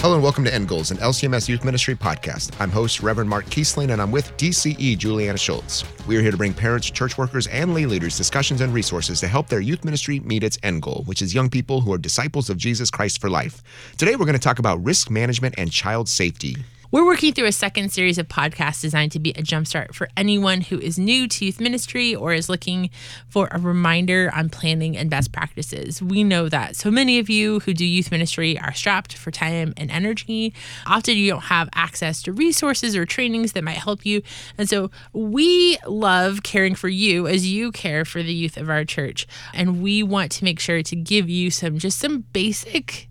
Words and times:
Hello 0.00 0.14
and 0.14 0.22
welcome 0.22 0.44
to 0.44 0.54
End 0.54 0.66
Goals, 0.66 0.90
an 0.92 0.96
LCMS 0.96 1.46
Youth 1.46 1.62
Ministry 1.62 1.94
podcast. 1.94 2.58
I'm 2.58 2.70
host 2.70 3.02
Reverend 3.02 3.28
Mark 3.28 3.44
Kiesling 3.44 3.92
and 3.92 4.00
I'm 4.00 4.10
with 4.10 4.34
DCE 4.38 4.96
Julianna 4.96 5.36
Schultz. 5.36 5.84
We 6.06 6.16
are 6.16 6.22
here 6.22 6.30
to 6.30 6.38
bring 6.38 6.54
parents, 6.54 6.90
church 6.90 7.18
workers, 7.18 7.46
and 7.48 7.74
lay 7.74 7.84
leaders 7.84 8.16
discussions 8.16 8.62
and 8.62 8.72
resources 8.72 9.20
to 9.20 9.28
help 9.28 9.48
their 9.48 9.60
youth 9.60 9.84
ministry 9.84 10.18
meet 10.20 10.42
its 10.42 10.56
end 10.62 10.80
goal, 10.80 11.02
which 11.04 11.20
is 11.20 11.34
young 11.34 11.50
people 11.50 11.82
who 11.82 11.92
are 11.92 11.98
disciples 11.98 12.48
of 12.48 12.56
Jesus 12.56 12.90
Christ 12.90 13.20
for 13.20 13.28
life. 13.28 13.62
Today 13.98 14.16
we're 14.16 14.24
going 14.24 14.32
to 14.32 14.38
talk 14.38 14.58
about 14.58 14.82
risk 14.82 15.10
management 15.10 15.56
and 15.58 15.70
child 15.70 16.08
safety. 16.08 16.56
We're 16.92 17.06
working 17.06 17.32
through 17.32 17.46
a 17.46 17.52
second 17.52 17.92
series 17.92 18.18
of 18.18 18.26
podcasts 18.26 18.80
designed 18.80 19.12
to 19.12 19.20
be 19.20 19.30
a 19.30 19.44
jumpstart 19.44 19.94
for 19.94 20.08
anyone 20.16 20.60
who 20.60 20.80
is 20.80 20.98
new 20.98 21.28
to 21.28 21.44
youth 21.44 21.60
ministry 21.60 22.16
or 22.16 22.32
is 22.32 22.48
looking 22.48 22.90
for 23.28 23.46
a 23.52 23.60
reminder 23.60 24.28
on 24.34 24.48
planning 24.48 24.96
and 24.96 25.08
best 25.08 25.30
practices. 25.30 26.02
We 26.02 26.24
know 26.24 26.48
that 26.48 26.74
so 26.74 26.90
many 26.90 27.20
of 27.20 27.30
you 27.30 27.60
who 27.60 27.74
do 27.74 27.84
youth 27.84 28.10
ministry 28.10 28.58
are 28.58 28.74
strapped 28.74 29.16
for 29.16 29.30
time 29.30 29.72
and 29.76 29.88
energy. 29.88 30.52
Often 30.84 31.16
you 31.16 31.30
don't 31.30 31.42
have 31.42 31.68
access 31.76 32.22
to 32.22 32.32
resources 32.32 32.96
or 32.96 33.06
trainings 33.06 33.52
that 33.52 33.62
might 33.62 33.76
help 33.76 34.04
you. 34.04 34.22
And 34.58 34.68
so 34.68 34.90
we 35.12 35.78
love 35.86 36.42
caring 36.42 36.74
for 36.74 36.88
you 36.88 37.28
as 37.28 37.46
you 37.46 37.70
care 37.70 38.04
for 38.04 38.20
the 38.20 38.34
youth 38.34 38.56
of 38.56 38.68
our 38.68 38.84
church. 38.84 39.28
And 39.54 39.80
we 39.80 40.02
want 40.02 40.32
to 40.32 40.44
make 40.44 40.58
sure 40.58 40.82
to 40.82 40.96
give 40.96 41.30
you 41.30 41.52
some 41.52 41.78
just 41.78 42.00
some 42.00 42.24
basic 42.32 43.09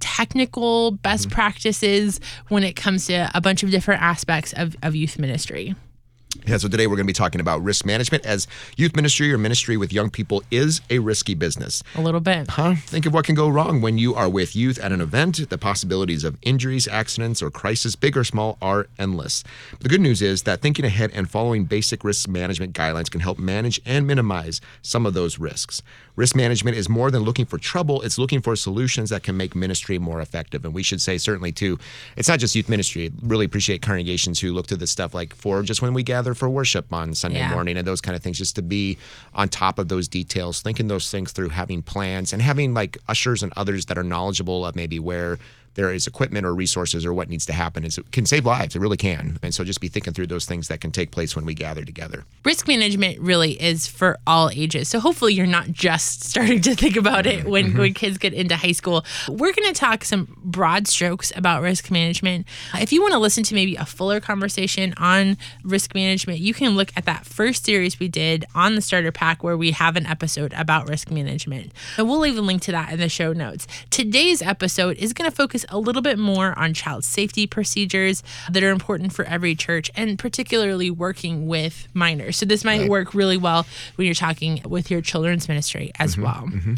technical 0.00 0.92
best 0.92 1.28
mm-hmm. 1.28 1.34
practices 1.34 2.20
when 2.48 2.62
it 2.62 2.76
comes 2.76 3.06
to 3.06 3.30
a 3.34 3.40
bunch 3.40 3.62
of 3.62 3.70
different 3.70 4.02
aspects 4.02 4.52
of, 4.54 4.76
of 4.82 4.94
youth 4.94 5.18
ministry. 5.18 5.74
Yeah, 6.46 6.56
so 6.56 6.68
today 6.68 6.86
we're 6.86 6.96
going 6.96 7.06
to 7.06 7.10
be 7.10 7.12
talking 7.12 7.40
about 7.40 7.62
risk 7.62 7.84
management 7.84 8.24
as 8.24 8.46
youth 8.76 8.96
ministry 8.96 9.30
or 9.32 9.36
ministry 9.36 9.76
with 9.76 9.92
young 9.92 10.08
people 10.08 10.42
is 10.50 10.80
a 10.88 10.98
risky 10.98 11.34
business. 11.34 11.82
A 11.94 12.00
little 12.00 12.20
bit. 12.20 12.48
Huh? 12.48 12.74
Think 12.86 13.04
of 13.04 13.12
what 13.12 13.26
can 13.26 13.34
go 13.34 13.48
wrong 13.48 13.82
when 13.82 13.98
you 13.98 14.14
are 14.14 14.28
with 14.28 14.56
youth 14.56 14.78
at 14.78 14.90
an 14.90 15.00
event. 15.00 15.50
The 15.50 15.58
possibilities 15.58 16.24
of 16.24 16.38
injuries, 16.40 16.88
accidents, 16.88 17.42
or 17.42 17.50
crisis, 17.50 17.96
big 17.96 18.16
or 18.16 18.24
small, 18.24 18.56
are 18.62 18.86
endless. 18.98 19.44
The 19.80 19.90
good 19.90 20.00
news 20.00 20.22
is 20.22 20.44
that 20.44 20.62
thinking 20.62 20.86
ahead 20.86 21.10
and 21.12 21.30
following 21.30 21.64
basic 21.64 22.02
risk 22.02 22.28
management 22.28 22.72
guidelines 22.72 23.10
can 23.10 23.20
help 23.20 23.38
manage 23.38 23.80
and 23.84 24.06
minimize 24.06 24.62
some 24.80 25.04
of 25.04 25.12
those 25.12 25.38
risks. 25.38 25.82
Risk 26.16 26.34
management 26.34 26.76
is 26.76 26.88
more 26.88 27.10
than 27.10 27.22
looking 27.22 27.46
for 27.46 27.58
trouble, 27.58 28.02
it's 28.02 28.18
looking 28.18 28.40
for 28.40 28.56
solutions 28.56 29.10
that 29.10 29.22
can 29.22 29.36
make 29.36 29.54
ministry 29.54 29.98
more 30.00 30.20
effective. 30.20 30.64
And 30.64 30.74
we 30.74 30.82
should 30.82 31.00
say, 31.00 31.16
certainly, 31.18 31.52
too, 31.52 31.78
it's 32.16 32.26
not 32.26 32.40
just 32.40 32.56
youth 32.56 32.68
ministry. 32.68 33.06
I 33.06 33.10
really 33.22 33.44
appreciate 33.44 33.82
congregations 33.82 34.40
who 34.40 34.52
look 34.52 34.66
to 34.68 34.76
this 34.76 34.90
stuff 34.90 35.14
like 35.14 35.34
for 35.34 35.62
just 35.62 35.80
when 35.80 35.94
we 35.94 36.02
gather 36.02 36.27
for 36.34 36.48
worship 36.48 36.92
on 36.92 37.14
Sunday 37.14 37.38
yeah. 37.38 37.52
morning 37.52 37.76
and 37.76 37.86
those 37.86 38.00
kind 38.00 38.16
of 38.16 38.22
things, 38.22 38.38
just 38.38 38.56
to 38.56 38.62
be 38.62 38.98
on 39.34 39.48
top 39.48 39.78
of 39.78 39.88
those 39.88 40.08
details, 40.08 40.60
thinking 40.62 40.88
those 40.88 41.10
things 41.10 41.32
through, 41.32 41.50
having 41.50 41.82
plans, 41.82 42.32
and 42.32 42.42
having 42.42 42.74
like 42.74 42.98
ushers 43.08 43.42
and 43.42 43.52
others 43.56 43.86
that 43.86 43.98
are 43.98 44.04
knowledgeable 44.04 44.64
of 44.64 44.76
maybe 44.76 44.98
where 44.98 45.38
there 45.78 45.92
is 45.92 46.08
equipment 46.08 46.44
or 46.44 46.52
resources 46.52 47.06
or 47.06 47.14
what 47.14 47.28
needs 47.28 47.46
to 47.46 47.52
happen 47.52 47.84
is 47.84 47.98
it 47.98 48.10
can 48.10 48.26
save 48.26 48.44
lives. 48.44 48.74
It 48.74 48.80
really 48.80 48.96
can. 48.96 49.38
And 49.44 49.54
so 49.54 49.62
just 49.62 49.80
be 49.80 49.86
thinking 49.86 50.12
through 50.12 50.26
those 50.26 50.44
things 50.44 50.66
that 50.66 50.80
can 50.80 50.90
take 50.90 51.12
place 51.12 51.36
when 51.36 51.44
we 51.44 51.54
gather 51.54 51.84
together. 51.84 52.24
Risk 52.44 52.66
management 52.66 53.20
really 53.20 53.52
is 53.62 53.86
for 53.86 54.18
all 54.26 54.50
ages. 54.50 54.88
So 54.88 54.98
hopefully 54.98 55.34
you're 55.34 55.46
not 55.46 55.68
just 55.68 56.24
starting 56.28 56.60
to 56.62 56.74
think 56.74 56.96
about 56.96 57.26
it 57.26 57.46
when, 57.46 57.66
mm-hmm. 57.66 57.78
when 57.78 57.94
kids 57.94 58.18
get 58.18 58.34
into 58.34 58.56
high 58.56 58.72
school. 58.72 59.04
We're 59.28 59.52
going 59.52 59.72
to 59.72 59.72
talk 59.72 60.04
some 60.04 60.36
broad 60.42 60.88
strokes 60.88 61.32
about 61.36 61.62
risk 61.62 61.92
management. 61.92 62.48
If 62.74 62.92
you 62.92 63.00
want 63.00 63.12
to 63.12 63.20
listen 63.20 63.44
to 63.44 63.54
maybe 63.54 63.76
a 63.76 63.86
fuller 63.86 64.18
conversation 64.18 64.94
on 64.96 65.36
risk 65.62 65.94
management, 65.94 66.40
you 66.40 66.54
can 66.54 66.74
look 66.74 66.90
at 66.96 67.04
that 67.04 67.24
first 67.24 67.64
series 67.64 68.00
we 68.00 68.08
did 68.08 68.46
on 68.52 68.74
the 68.74 68.80
starter 68.80 69.12
pack 69.12 69.44
where 69.44 69.56
we 69.56 69.70
have 69.70 69.94
an 69.94 70.06
episode 70.06 70.52
about 70.54 70.88
risk 70.88 71.12
management. 71.12 71.70
And 71.96 72.08
we'll 72.08 72.18
leave 72.18 72.36
a 72.36 72.40
link 72.40 72.62
to 72.62 72.72
that 72.72 72.92
in 72.92 72.98
the 72.98 73.08
show 73.08 73.32
notes. 73.32 73.68
Today's 73.90 74.42
episode 74.42 74.96
is 74.96 75.12
going 75.12 75.30
to 75.30 75.36
focus 75.36 75.64
a 75.70 75.78
little 75.78 76.02
bit 76.02 76.18
more 76.18 76.58
on 76.58 76.74
child 76.74 77.04
safety 77.04 77.46
procedures 77.46 78.22
that 78.50 78.62
are 78.62 78.70
important 78.70 79.12
for 79.12 79.24
every 79.24 79.54
church 79.54 79.90
and 79.94 80.18
particularly 80.18 80.90
working 80.90 81.46
with 81.46 81.88
minors. 81.94 82.36
So 82.36 82.46
this 82.46 82.64
might 82.64 82.80
right. 82.80 82.90
work 82.90 83.14
really 83.14 83.36
well 83.36 83.66
when 83.96 84.06
you're 84.06 84.14
talking 84.14 84.62
with 84.64 84.90
your 84.90 85.00
children's 85.00 85.48
ministry 85.48 85.92
as 85.98 86.12
mm-hmm, 86.12 86.22
well. 86.22 86.48
Mm-hmm. 86.48 86.74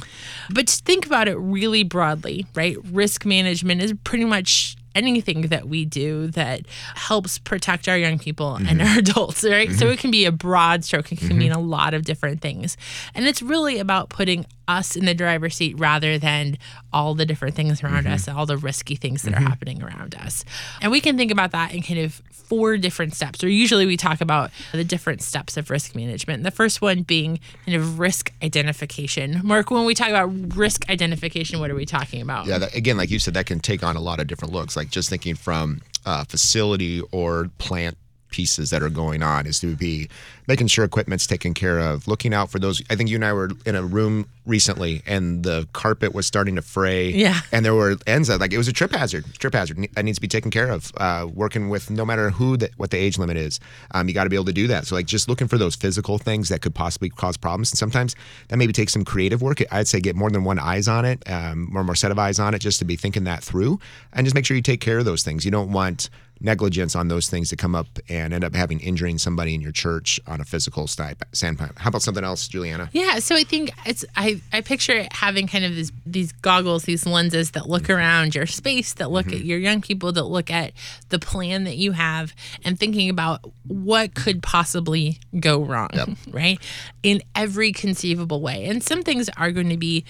But 0.51 0.69
think 0.69 1.07
about 1.07 1.29
it 1.29 1.37
really 1.37 1.83
broadly, 1.83 2.47
right? 2.55 2.77
Risk 2.91 3.25
management 3.25 3.83
is 3.83 3.95
pretty 4.05 4.25
much 4.25 4.77
anything 4.95 5.43
that 5.43 5.69
we 5.69 5.85
do 5.85 6.29
that 6.29 6.63
helps 6.95 7.39
protect 7.39 7.89
our 7.89 7.97
young 7.97 8.19
people 8.19 8.55
mm-hmm. 8.55 8.67
and 8.67 8.83
our 8.83 8.99
adults, 8.99 9.45
right? 9.45 9.69
Mm-hmm. 9.69 9.79
So 9.79 9.89
it 9.89 9.99
can 9.99 10.11
be 10.11 10.25
a 10.25 10.33
broad 10.33 10.85
stroke, 10.85 11.13
it 11.13 11.19
can 11.19 11.29
mm-hmm. 11.29 11.39
mean 11.39 11.53
a 11.53 11.61
lot 11.61 11.95
of 11.95 12.05
different 12.05 12.41
things. 12.41 12.77
And 13.15 13.27
it's 13.27 13.43
really 13.43 13.79
about 13.79 14.09
putting 14.09 14.47
us 14.71 14.97
in 14.97 15.05
the 15.05 15.15
driver's 15.15 15.57
seat 15.57 15.79
rather 15.79 16.19
than 16.19 16.57
all 16.93 17.15
the 17.15 17.27
different 17.27 17.55
things 17.55 17.83
around 17.83 18.05
mm-hmm. 18.05 18.15
us, 18.15 18.29
all 18.29 18.47
the 18.47 18.57
risky 18.57 18.95
things 18.95 19.23
that 19.23 19.33
are 19.33 19.37
mm-hmm. 19.37 19.47
happening 19.47 19.83
around 19.83 20.15
us. 20.15 20.45
And 20.81 20.93
we 20.93 21.01
can 21.01 21.17
think 21.17 21.31
about 21.31 21.51
that 21.53 21.75
in 21.75 21.83
kind 21.83 22.01
of 22.01 22.23
four 22.33 22.77
different 22.77 23.15
steps, 23.15 23.45
or 23.45 23.49
usually 23.49 23.87
we 23.87 23.97
talk 23.97 24.21
about 24.21 24.51
the 24.73 24.83
different 24.83 25.23
steps 25.23 25.57
of 25.57 25.71
risk 25.71 25.95
management. 25.95 26.43
The 26.43 26.51
first 26.51 26.83
one 26.83 27.03
being 27.03 27.39
kind 27.65 27.77
of 27.77 27.99
risk 28.01 28.33
identification. 28.43 29.41
Mark, 29.45 29.71
when 29.71 29.85
we 29.85 29.95
talk 29.95 30.09
about 30.09 30.57
risk 30.57 30.89
identification, 30.91 31.61
what 31.61 31.71
are 31.71 31.77
we 31.77 31.87
talking 31.87 32.21
about? 32.23 32.47
Yeah, 32.47 32.59
that, 32.59 32.75
again, 32.75 32.97
like 32.97 33.11
you 33.11 33.21
said, 33.21 33.35
that 33.35 33.47
can 33.47 33.61
take 33.61 33.85
on 33.85 33.97
a 33.97 34.01
lot 34.01 34.19
of 34.21 34.27
different 34.27 34.53
looks. 34.53 34.77
Like 34.77 34.91
just 34.91 35.11
thinking 35.11 35.37
from 35.37 35.81
uh, 36.05 36.25
facility 36.25 37.03
or 37.13 37.51
plant 37.59 37.97
pieces 38.31 38.71
that 38.71 38.83
are 38.83 38.91
going 38.91 39.23
on 39.23 39.47
is 39.47 39.61
to 39.61 39.77
be 39.77 40.09
making 40.47 40.67
sure 40.67 40.85
equipment's 40.85 41.27
taken 41.27 41.55
care 41.55 41.79
of, 41.79 42.09
looking 42.09 42.35
out 42.35 42.51
for 42.51 42.59
those. 42.59 42.83
I 42.91 42.97
think 42.97 43.09
you 43.09 43.17
and 43.17 43.25
I 43.25 43.33
were 43.33 43.51
in 43.67 43.75
a 43.75 43.83
room 43.83 44.27
recently 44.47 45.03
and 45.07 45.45
the 45.45 45.69
carpet 45.73 46.15
was 46.15 46.27
starting 46.27 46.57
to 46.57 46.63
fray. 46.63 47.11
Yeah. 47.11 47.41
And 47.53 47.65
there 47.65 47.75
were 47.75 47.97
ends 48.07 48.29
that, 48.29 48.41
like, 48.41 48.53
it 48.53 48.59
was 48.59 48.67
a 48.67 48.73
trip 48.73 48.93
hazard, 48.93 49.25
trip 49.39 49.55
hazard 49.55 49.89
that 49.95 50.05
needs 50.05 50.17
to 50.17 50.23
be 50.23 50.29
taken 50.29 50.51
care 50.51 50.71
of. 50.71 50.91
Uh, 50.97 51.29
working 51.33 51.69
with 51.69 51.91
no 51.91 52.05
matter 52.05 52.31
who, 52.31 52.57
the, 52.57 52.71
what 52.77 52.91
the 52.91 52.99
age 52.99 53.19
limit 53.19 53.37
is, 53.37 53.61
um, 53.93 54.09
you 54.09 54.15
got 54.15 54.25
to 54.25 54.31
be 54.31 54.37
able 54.37 54.47
to 54.47 54.53
do 54.53 54.67
that. 54.67 54.87
So, 54.87 54.95
like, 54.95 55.07
just 55.07 55.29
looking 55.29 55.47
for 55.47 55.59
those 55.59 55.77
physical 55.77 56.19
things 56.19 56.49
that 56.49 56.63
could 56.63 56.75
possibly 56.75 57.11
cause 57.11 57.37
problems. 57.37 57.71
And 57.71 57.79
sometimes 57.79 58.17
that 58.49 58.57
maybe 58.57 58.73
takes 58.73 58.93
some 58.93 59.05
creative 59.05 59.43
work. 59.43 59.63
I'd 59.71 59.87
say 59.87 60.01
get 60.01 60.17
more 60.17 60.31
than 60.31 60.45
one 60.45 60.59
eyes 60.59 60.89
on 60.89 61.05
it, 61.05 61.23
um, 61.31 61.73
more, 61.73 61.85
more 61.85 61.95
set 61.95 62.11
of 62.11 62.19
eyes 62.19 62.39
on 62.39 62.55
it, 62.55 62.59
just 62.59 62.79
to 62.81 62.85
be 62.85 62.97
thinking 62.97 63.25
that 63.25 63.45
through 63.45 63.79
and 64.13 64.27
just 64.27 64.35
make 64.35 64.45
sure 64.45 64.57
you 64.57 64.63
take 64.63 64.81
care 64.81 64.99
of 64.99 65.05
those 65.05 65.23
things. 65.23 65.45
You 65.45 65.51
don't 65.51 65.73
want 65.73 66.11
negligence 66.41 66.97
on 66.97 67.09
those 67.09 67.29
things 67.29 67.51
to 67.51 67.57
come 67.57 67.75
up 67.75 67.87
and 68.09 68.33
end 68.33 68.45
up 68.45 68.55
having 68.55 68.81
injuring 68.81 69.19
somebody 69.19 69.55
in 69.55 69.61
your 69.61 69.73
church 69.73 70.19
on 70.27 70.41
a 70.41 70.45
physical 70.45 70.87
standpoint. 70.87 71.73
How 71.77 71.89
about 71.89 72.03
something 72.03 72.25
else, 72.25 72.49
Julianna? 72.49 72.89
Yeah, 72.93 73.19
so 73.19 73.37
I 73.37 73.45
think 73.45 73.71
it's 73.85 74.05
I 74.17 74.41
I 74.53 74.63
picture 74.63 75.07
having 75.13 75.47
kind 75.47 75.65
of 75.65 75.75
these 75.75 75.93
these 76.07 76.33
goggles, 76.33 76.85
these 76.85 77.07
lenses 77.07 77.53
that 77.53 77.69
look 77.69 77.91
around 77.91 78.35
your 78.35 78.47
space, 78.47 78.95
that 78.95 79.11
look 79.11 79.27
mm-hmm. 79.27 79.37
at 79.37 79.45
your 79.45 79.59
young 79.59 79.81
people, 79.81 80.13
that 80.13 80.25
look 80.25 80.51
at 80.51 80.73
the 81.11 81.19
plan 81.19 81.65
that 81.65 81.77
you 81.77 81.93
have, 81.93 82.35
and 82.65 82.79
thinking 82.79 83.11
about 83.11 83.41
what 83.67 84.15
could 84.15 84.43
possibly 84.43 85.19
go 85.39 85.63
wrong, 85.63 85.91
yep. 85.93 86.09
right? 86.31 86.59
In 87.03 87.23
every 87.35 87.73
conceivable 87.73 88.41
way, 88.41 88.65
and 88.65 88.83
some 88.83 89.03
things 89.03 89.29
are 89.37 89.53
going 89.53 89.69
to 89.69 89.77
be 89.77 90.05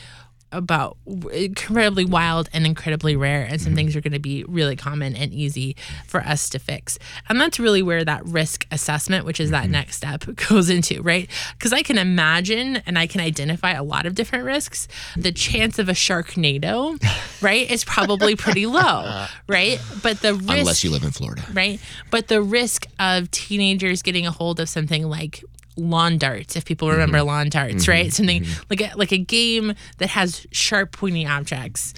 about 0.52 0.96
incredibly 1.32 2.04
wild 2.04 2.48
and 2.52 2.66
incredibly 2.66 3.16
rare, 3.16 3.44
and 3.44 3.60
some 3.60 3.70
mm-hmm. 3.70 3.76
things 3.76 3.96
are 3.96 4.00
going 4.00 4.12
to 4.12 4.18
be 4.18 4.44
really 4.44 4.76
common 4.76 5.14
and 5.14 5.32
easy 5.32 5.76
for 6.06 6.20
us 6.20 6.48
to 6.50 6.58
fix. 6.58 6.98
And 7.28 7.40
that's 7.40 7.58
really 7.58 7.82
where 7.82 8.04
that 8.04 8.24
risk 8.24 8.66
assessment, 8.70 9.24
which 9.24 9.40
is 9.40 9.50
that 9.50 9.64
mm-hmm. 9.64 9.72
next 9.72 9.96
step, 9.96 10.24
goes 10.48 10.70
into, 10.70 11.02
right? 11.02 11.28
Because 11.52 11.72
I 11.72 11.82
can 11.82 11.98
imagine 11.98 12.76
and 12.86 12.98
I 12.98 13.06
can 13.06 13.20
identify 13.20 13.72
a 13.72 13.82
lot 13.82 14.06
of 14.06 14.14
different 14.14 14.44
risks. 14.44 14.88
The 15.16 15.32
chance 15.32 15.78
of 15.78 15.88
a 15.88 15.92
sharknado, 15.92 17.00
right, 17.42 17.70
is 17.70 17.84
probably 17.84 18.36
pretty 18.36 18.66
low, 18.66 19.26
right? 19.48 19.80
But 20.02 20.20
the 20.20 20.34
risk, 20.34 20.50
unless 20.50 20.84
you 20.84 20.90
live 20.90 21.04
in 21.04 21.10
Florida, 21.10 21.42
right? 21.52 21.80
But 22.10 22.28
the 22.28 22.42
risk 22.42 22.86
of 22.98 23.30
teenagers 23.30 24.02
getting 24.02 24.26
a 24.26 24.30
hold 24.30 24.60
of 24.60 24.68
something 24.68 25.08
like 25.08 25.44
lawn 25.76 26.18
darts 26.18 26.56
if 26.56 26.64
people 26.64 26.90
remember 26.90 27.18
mm-hmm. 27.18 27.28
lawn 27.28 27.48
darts 27.48 27.82
mm-hmm. 27.82 27.90
right 27.90 28.12
something 28.12 28.42
mm-hmm. 28.42 28.62
like 28.70 28.80
a 28.80 28.96
like 28.96 29.12
a 29.12 29.18
game 29.18 29.74
that 29.98 30.08
has 30.10 30.46
sharp 30.50 30.92
pointy 30.92 31.26
objects 31.26 31.94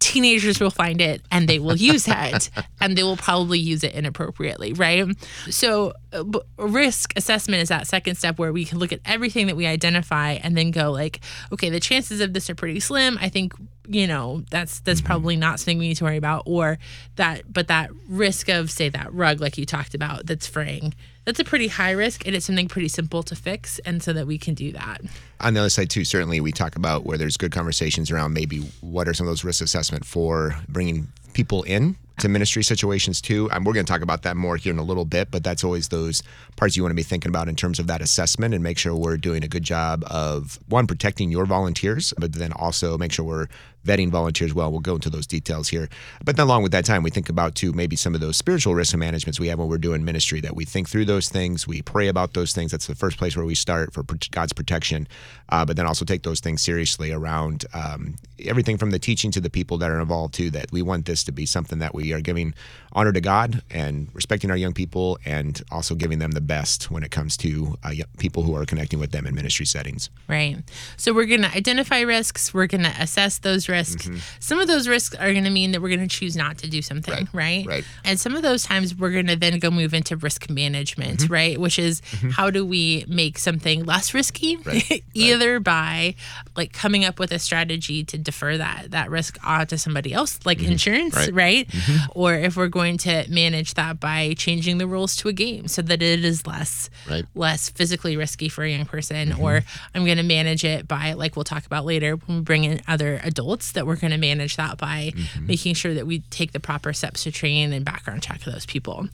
teenagers 0.00 0.58
will 0.58 0.70
find 0.70 1.00
it 1.00 1.22
and 1.30 1.46
they 1.46 1.58
will 1.58 1.76
use 1.76 2.06
it 2.08 2.50
and 2.80 2.96
they 2.96 3.02
will 3.02 3.18
probably 3.18 3.58
use 3.58 3.84
it 3.84 3.92
inappropriately 3.94 4.72
right 4.72 5.06
so 5.50 5.92
uh, 6.12 6.24
risk 6.56 7.12
assessment 7.16 7.62
is 7.62 7.68
that 7.68 7.86
second 7.86 8.16
step 8.16 8.38
where 8.38 8.52
we 8.52 8.64
can 8.64 8.78
look 8.78 8.92
at 8.92 9.00
everything 9.04 9.46
that 9.46 9.56
we 9.56 9.66
identify 9.66 10.32
and 10.32 10.56
then 10.56 10.70
go 10.70 10.90
like 10.90 11.20
okay 11.52 11.68
the 11.68 11.80
chances 11.80 12.20
of 12.20 12.32
this 12.32 12.48
are 12.48 12.54
pretty 12.54 12.80
slim 12.80 13.18
i 13.20 13.28
think 13.28 13.52
you 13.90 14.06
know 14.06 14.42
that's 14.50 14.80
that's 14.80 15.00
mm-hmm. 15.00 15.06
probably 15.06 15.36
not 15.36 15.58
something 15.58 15.78
we 15.78 15.88
need 15.88 15.96
to 15.96 16.04
worry 16.04 16.16
about 16.16 16.44
or 16.46 16.78
that 17.16 17.52
but 17.52 17.68
that 17.68 17.90
risk 18.08 18.48
of 18.48 18.70
say 18.70 18.88
that 18.88 19.12
rug 19.12 19.40
like 19.40 19.58
you 19.58 19.66
talked 19.66 19.94
about 19.94 20.26
that's 20.26 20.46
fraying 20.46 20.94
that's 21.24 21.40
a 21.40 21.44
pretty 21.44 21.66
high 21.66 21.90
risk 21.90 22.24
and 22.26 22.36
it's 22.36 22.46
something 22.46 22.68
pretty 22.68 22.88
simple 22.88 23.22
to 23.22 23.34
fix 23.34 23.80
and 23.80 24.02
so 24.02 24.12
that 24.12 24.26
we 24.26 24.38
can 24.38 24.54
do 24.54 24.70
that 24.70 25.00
on 25.40 25.54
the 25.54 25.60
other 25.60 25.68
side 25.68 25.90
too 25.90 26.04
certainly 26.04 26.40
we 26.40 26.52
talk 26.52 26.76
about 26.76 27.04
where 27.04 27.18
there's 27.18 27.36
good 27.36 27.52
conversations 27.52 28.10
around 28.10 28.32
maybe 28.32 28.58
what 28.80 29.08
are 29.08 29.14
some 29.14 29.26
of 29.26 29.30
those 29.30 29.44
risk 29.44 29.60
assessment 29.60 30.04
for 30.04 30.56
bringing 30.68 31.08
people 31.32 31.62
in 31.64 31.96
to 32.18 32.28
ministry 32.28 32.62
situations 32.62 33.20
too. 33.20 33.48
And 33.50 33.64
we're 33.64 33.72
going 33.72 33.86
to 33.86 33.92
talk 33.92 34.02
about 34.02 34.22
that 34.22 34.36
more 34.36 34.56
here 34.56 34.72
in 34.72 34.78
a 34.78 34.82
little 34.82 35.04
bit, 35.04 35.30
but 35.30 35.42
that's 35.42 35.64
always 35.64 35.88
those 35.88 36.22
parts 36.56 36.76
you 36.76 36.82
want 36.82 36.90
to 36.90 36.96
be 36.96 37.02
thinking 37.02 37.30
about 37.30 37.48
in 37.48 37.56
terms 37.56 37.78
of 37.78 37.86
that 37.86 38.02
assessment 38.02 38.54
and 38.54 38.62
make 38.62 38.78
sure 38.78 38.94
we're 38.94 39.16
doing 39.16 39.42
a 39.42 39.48
good 39.48 39.62
job 39.62 40.04
of 40.06 40.58
one 40.68 40.86
protecting 40.86 41.30
your 41.30 41.46
volunteers, 41.46 42.12
but 42.18 42.32
then 42.32 42.52
also 42.52 42.98
make 42.98 43.12
sure 43.12 43.24
we're 43.24 43.48
vetting 43.86 44.10
volunteers 44.10 44.52
well. 44.52 44.70
We'll 44.70 44.80
go 44.80 44.94
into 44.94 45.10
those 45.10 45.26
details 45.26 45.68
here. 45.68 45.88
But 46.24 46.36
then 46.36 46.44
along 46.44 46.62
with 46.62 46.72
that 46.72 46.84
time, 46.84 47.02
we 47.02 47.10
think 47.10 47.28
about 47.28 47.54
too 47.54 47.72
maybe 47.72 47.96
some 47.96 48.14
of 48.14 48.20
those 48.20 48.36
spiritual 48.36 48.74
risk 48.74 48.96
managements 48.96 49.40
we 49.40 49.48
have 49.48 49.58
when 49.58 49.68
we're 49.68 49.78
doing 49.78 50.04
ministry 50.04 50.40
that 50.40 50.54
we 50.54 50.64
think 50.64 50.88
through 50.88 51.06
those 51.06 51.28
things, 51.28 51.66
we 51.66 51.82
pray 51.82 52.08
about 52.08 52.34
those 52.34 52.52
things. 52.52 52.72
That's 52.72 52.86
the 52.86 52.94
first 52.94 53.16
place 53.16 53.36
where 53.36 53.46
we 53.46 53.54
start 53.54 53.92
for 53.94 54.04
God's 54.30 54.52
protection. 54.52 55.08
Uh, 55.48 55.64
but 55.64 55.76
then 55.76 55.86
also 55.86 56.04
take 56.04 56.22
those 56.22 56.40
things 56.40 56.60
seriously 56.60 57.10
around 57.12 57.64
um, 57.72 58.16
everything 58.44 58.76
from 58.76 58.90
the 58.90 58.98
teaching 58.98 59.30
to 59.32 59.40
the 59.40 59.50
people 59.50 59.78
that 59.78 59.90
are 59.90 60.00
involved 60.00 60.34
too. 60.34 60.50
That 60.50 60.70
we 60.72 60.82
want 60.82 61.06
this 61.06 61.24
to 61.24 61.32
be 61.32 61.46
something 61.46 61.78
that 61.78 61.94
we 61.94 61.99
are 62.12 62.20
giving 62.20 62.54
honor 62.92 63.12
to 63.12 63.20
God 63.20 63.62
and 63.70 64.08
respecting 64.14 64.50
our 64.50 64.56
young 64.56 64.72
people, 64.72 65.18
and 65.24 65.62
also 65.70 65.94
giving 65.94 66.18
them 66.18 66.32
the 66.32 66.40
best 66.40 66.90
when 66.90 67.02
it 67.02 67.10
comes 67.10 67.36
to 67.38 67.76
uh, 67.84 67.92
people 68.18 68.42
who 68.42 68.54
are 68.56 68.64
connecting 68.64 68.98
with 68.98 69.12
them 69.12 69.26
in 69.26 69.34
ministry 69.34 69.66
settings. 69.66 70.10
Right. 70.28 70.58
So 70.96 71.12
we're 71.12 71.26
going 71.26 71.42
to 71.42 71.54
identify 71.54 72.00
risks. 72.00 72.52
We're 72.52 72.66
going 72.66 72.84
to 72.84 72.94
assess 73.00 73.38
those 73.38 73.68
risks. 73.68 74.06
Mm-hmm. 74.06 74.18
Some 74.40 74.58
of 74.58 74.66
those 74.66 74.88
risks 74.88 75.14
are 75.14 75.32
going 75.32 75.44
to 75.44 75.50
mean 75.50 75.72
that 75.72 75.80
we're 75.80 75.94
going 75.94 76.08
to 76.08 76.08
choose 76.08 76.36
not 76.36 76.58
to 76.58 76.70
do 76.70 76.82
something, 76.82 77.28
right? 77.32 77.64
Right. 77.64 77.66
right. 77.66 77.84
And 78.04 78.18
some 78.18 78.34
of 78.34 78.42
those 78.42 78.62
times 78.62 78.94
we're 78.94 79.12
going 79.12 79.26
to 79.28 79.36
then 79.36 79.58
go 79.58 79.70
move 79.70 79.94
into 79.94 80.16
risk 80.16 80.50
management, 80.50 81.20
mm-hmm. 81.20 81.32
right? 81.32 81.60
Which 81.60 81.78
is 81.78 82.00
mm-hmm. 82.00 82.30
how 82.30 82.50
do 82.50 82.64
we 82.64 83.04
make 83.08 83.38
something 83.38 83.84
less 83.84 84.14
risky, 84.14 84.56
right. 84.56 85.04
either 85.14 85.54
right. 85.54 85.62
by 85.62 86.14
like 86.56 86.72
coming 86.72 87.04
up 87.04 87.18
with 87.18 87.32
a 87.32 87.38
strategy 87.38 88.04
to 88.04 88.18
defer 88.18 88.56
that 88.56 88.90
that 88.90 89.10
risk 89.10 89.38
onto 89.46 89.76
somebody 89.76 90.12
else, 90.12 90.40
like 90.44 90.58
mm-hmm. 90.58 90.72
insurance, 90.72 91.30
right? 91.30 91.68
Right? 91.90 92.00
Mm-hmm. 92.00 92.18
Or 92.20 92.34
if 92.34 92.56
we're 92.56 92.68
going 92.68 92.98
to 92.98 93.24
manage 93.28 93.74
that 93.74 94.00
by 94.00 94.34
changing 94.36 94.78
the 94.78 94.86
rules 94.86 95.16
to 95.16 95.28
a 95.28 95.32
game 95.32 95.68
so 95.68 95.82
that 95.82 96.02
it 96.02 96.24
is 96.24 96.46
less 96.46 96.90
less 97.34 97.70
physically 97.70 98.16
risky 98.16 98.48
for 98.48 98.64
a 98.64 98.70
young 98.70 98.86
person, 98.86 99.30
mm-hmm. 99.30 99.42
or 99.42 99.62
I'm 99.94 100.04
going 100.04 100.16
to 100.18 100.22
manage 100.22 100.64
it 100.64 100.88
by 100.88 101.12
like 101.14 101.36
we'll 101.36 101.44
talk 101.44 101.66
about 101.66 101.84
later 101.84 102.16
when 102.16 102.38
we 102.38 102.42
bring 102.42 102.64
in 102.64 102.80
other 102.86 103.20
adults 103.22 103.72
that 103.72 103.86
we're 103.86 103.96
going 103.96 104.12
to 104.12 104.18
manage 104.18 104.56
that 104.56 104.78
by 104.78 105.12
mm-hmm. 105.14 105.46
making 105.46 105.74
sure 105.74 105.94
that 105.94 106.06
we 106.06 106.20
take 106.30 106.52
the 106.52 106.60
proper 106.60 106.92
steps 106.92 107.24
to 107.24 107.32
train 107.32 107.72
and 107.72 107.84
background 107.84 108.22
check 108.22 108.40
those 108.42 108.66
people 108.66 109.08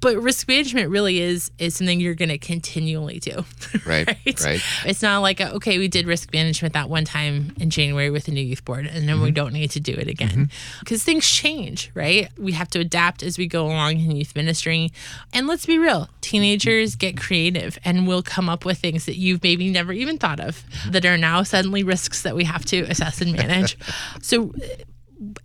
but 0.00 0.16
risk 0.22 0.48
management 0.48 0.90
really 0.90 1.20
is 1.20 1.50
is 1.58 1.76
something 1.76 2.00
you're 2.00 2.14
going 2.14 2.28
to 2.28 2.38
continually 2.38 3.18
do. 3.18 3.44
Right, 3.86 4.06
right? 4.06 4.44
right. 4.44 4.62
It's 4.86 5.02
not 5.02 5.20
like 5.20 5.40
a, 5.40 5.54
okay 5.54 5.78
we 5.78 5.88
did 5.88 6.06
risk 6.06 6.32
management 6.32 6.74
that 6.74 6.88
one 6.88 7.04
time 7.04 7.54
in 7.58 7.70
january 7.70 8.10
with 8.10 8.24
the 8.24 8.32
new 8.32 8.42
youth 8.42 8.64
board 8.64 8.86
and 8.86 9.08
then 9.08 9.16
mm-hmm. 9.16 9.24
we 9.24 9.30
don't 9.32 9.52
need 9.52 9.70
to 9.72 9.80
do 9.80 9.92
it 9.92 10.08
again. 10.08 10.50
Because 10.80 11.00
mm-hmm. 11.00 11.06
things 11.06 11.28
change 11.28 11.90
right? 11.94 12.28
We 12.38 12.52
have 12.52 12.68
to 12.70 12.80
adapt 12.80 13.22
as 13.22 13.38
we 13.38 13.46
go 13.46 13.66
along 13.66 13.98
in 13.98 14.14
youth 14.14 14.36
ministry. 14.36 14.92
And 15.32 15.46
let's 15.46 15.66
be 15.66 15.78
real 15.78 16.08
teenagers 16.20 16.94
get 16.96 17.16
creative 17.18 17.78
and 17.84 18.06
will 18.06 18.22
come 18.22 18.48
up 18.48 18.64
with 18.64 18.78
things 18.78 19.06
that 19.06 19.16
you've 19.16 19.42
maybe 19.42 19.70
never 19.70 19.92
even 19.92 20.18
thought 20.18 20.40
of 20.40 20.62
that 20.90 21.04
are 21.04 21.18
now 21.18 21.42
suddenly 21.42 21.82
risks 21.82 22.22
that 22.22 22.36
we 22.36 22.44
have 22.44 22.64
to 22.66 22.82
assess 22.82 23.20
and 23.20 23.32
manage. 23.32 23.76
So 24.20 24.52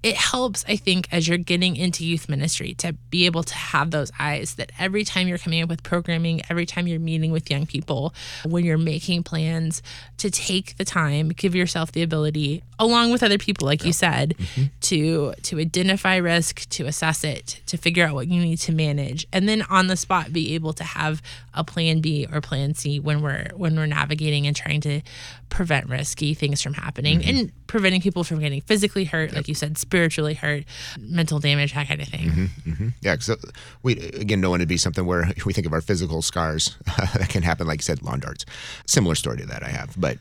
it 0.04 0.16
helps, 0.16 0.66
I 0.68 0.76
think, 0.76 1.08
as 1.12 1.28
you're 1.28 1.38
getting 1.38 1.76
into 1.76 2.06
youth 2.06 2.30
ministry 2.30 2.74
to 2.76 2.94
be 3.10 3.26
able 3.26 3.44
to 3.44 3.54
have 3.54 3.92
those 3.92 4.12
eyes 4.20 4.56
that 4.56 4.72
every 4.80 5.04
time 5.04 5.28
you're 5.28 5.38
coming 5.38 5.62
up 5.62 5.70
with 5.70 5.84
programming, 5.84 6.42
every 6.50 6.66
time 6.66 6.88
you're 6.88 7.00
meeting 7.00 7.32
with 7.32 7.50
young 7.50 7.66
people, 7.66 8.14
when 8.46 8.64
you're 8.66 8.78
making 8.78 9.24
plans, 9.24 9.82
to 10.18 10.30
take 10.30 10.78
the 10.78 10.86
time, 10.86 11.30
give 11.30 11.56
yourself 11.56 11.92
the 11.92 12.04
ability, 12.04 12.64
along 12.80 13.12
with 13.12 13.24
other 13.24 13.38
people, 13.38 13.66
like 13.66 13.82
yeah. 13.82 13.88
you 13.88 13.94
said, 13.94 14.36
mm-hmm. 14.38 14.66
to 14.82 15.34
to 15.44 15.60
identify 15.60 16.16
risk, 16.16 16.68
to 16.70 16.86
assess 16.86 17.24
it, 17.24 17.62
to 17.66 17.78
figure 17.78 18.06
out 18.06 18.14
what 18.14 18.28
you 18.28 18.42
need 18.42 18.58
to 18.58 18.72
manage, 18.72 19.28
and 19.32 19.48
then 19.48 19.64
on 19.64 19.88
the 19.88 19.98
spot 19.98 20.34
be 20.34 20.56
able 20.56 20.74
to 20.74 20.84
have 20.84 21.22
a 21.58 21.64
plan 21.64 22.00
B 22.00 22.28
or 22.32 22.40
plan 22.40 22.74
C 22.74 23.00
when 23.00 23.22
we're 23.22 23.50
when 23.56 23.76
we're 23.76 23.88
navigating 23.88 24.48
and 24.48 24.56
trying 24.56 24.82
to 24.82 25.02
prevent 25.50 25.90
risky 25.90 26.34
things 26.34 26.62
from 26.62 26.74
happening 26.74 27.20
mm-hmm. 27.20 27.38
and 27.38 27.52
preventing 27.68 28.02
people 28.02 28.24
from 28.24 28.40
getting 28.40 28.62
physically 28.62 29.06
hurt, 29.06 29.30
yep. 29.30 29.36
like 29.36 29.48
you 29.48 29.54
said, 29.54 29.78
spiritually 29.78 30.34
hurt, 30.34 30.64
mental 31.00 31.40
damage, 31.40 31.74
that 31.74 31.88
kind 31.88 32.02
of 32.02 32.08
thing. 32.08 32.30
Mm-hmm, 32.30 32.72
mm-hmm. 32.72 32.88
Yeah, 33.02 33.16
because 33.16 33.30
uh, 33.30 33.36
we 33.84 33.94
again 34.10 34.42
don't 34.42 34.52
want 34.52 34.62
to 34.62 34.68
be 34.68 34.78
something 34.78 35.06
where 35.06 35.32
we 35.46 35.54
think 35.54 35.68
of 35.68 35.74
our 35.74 35.82
physical 35.82 36.22
scars 36.22 36.78
that 36.98 37.30
can 37.30 37.44
happen, 37.44 37.68
like 37.68 37.80
you 37.80 37.84
said, 37.84 38.02
lawn 38.04 38.20
darts. 38.20 38.46
Similar 38.86 39.16
story 39.16 39.38
to 39.38 39.46
that 39.48 39.64
I 39.64 39.70
have, 39.70 40.00
but 40.00 40.18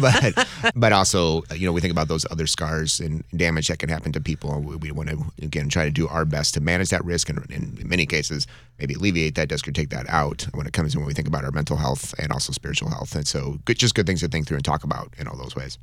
but, 0.62 0.72
but 0.74 0.92
also 0.92 1.42
you 1.54 1.66
know 1.66 1.72
we 1.72 1.80
think 1.80 1.92
about 1.92 2.08
those 2.08 2.26
other 2.30 2.46
scars 2.46 3.00
and 3.00 3.24
damage 3.36 3.68
that 3.68 3.78
can 3.78 3.88
happen 3.88 4.12
to 4.12 4.20
people. 4.20 4.60
We, 4.60 4.76
we 4.76 4.90
want 4.90 5.08
to 5.10 5.24
again 5.42 5.68
try 5.68 5.84
to 5.84 5.90
do 5.90 6.08
our 6.08 6.24
best 6.24 6.54
to 6.54 6.60
manage 6.60 6.90
that 6.90 7.04
risk, 7.04 7.28
and 7.28 7.38
in 7.50 7.88
many 7.88 8.06
cases 8.06 8.46
maybe 8.78 8.94
alleviate 8.94 9.34
that 9.34 9.50
risk 9.50 9.68
or 9.68 9.72
take 9.72 9.90
that 9.90 10.08
out 10.08 10.46
when 10.54 10.66
it 10.66 10.72
comes 10.72 10.79
to 10.88 10.98
when 10.98 11.06
we 11.06 11.14
think 11.14 11.28
about 11.28 11.44
our 11.44 11.50
mental 11.50 11.76
health 11.76 12.14
and 12.18 12.32
also 12.32 12.52
spiritual 12.52 12.90
health. 12.90 13.14
And 13.14 13.26
so 13.26 13.58
good, 13.64 13.78
just 13.78 13.94
good 13.94 14.06
things 14.06 14.20
to 14.20 14.28
think 14.28 14.46
through 14.46 14.56
and 14.56 14.64
talk 14.64 14.84
about 14.84 15.12
in 15.18 15.26
all 15.26 15.36
those 15.36 15.54
ways. 15.54 15.78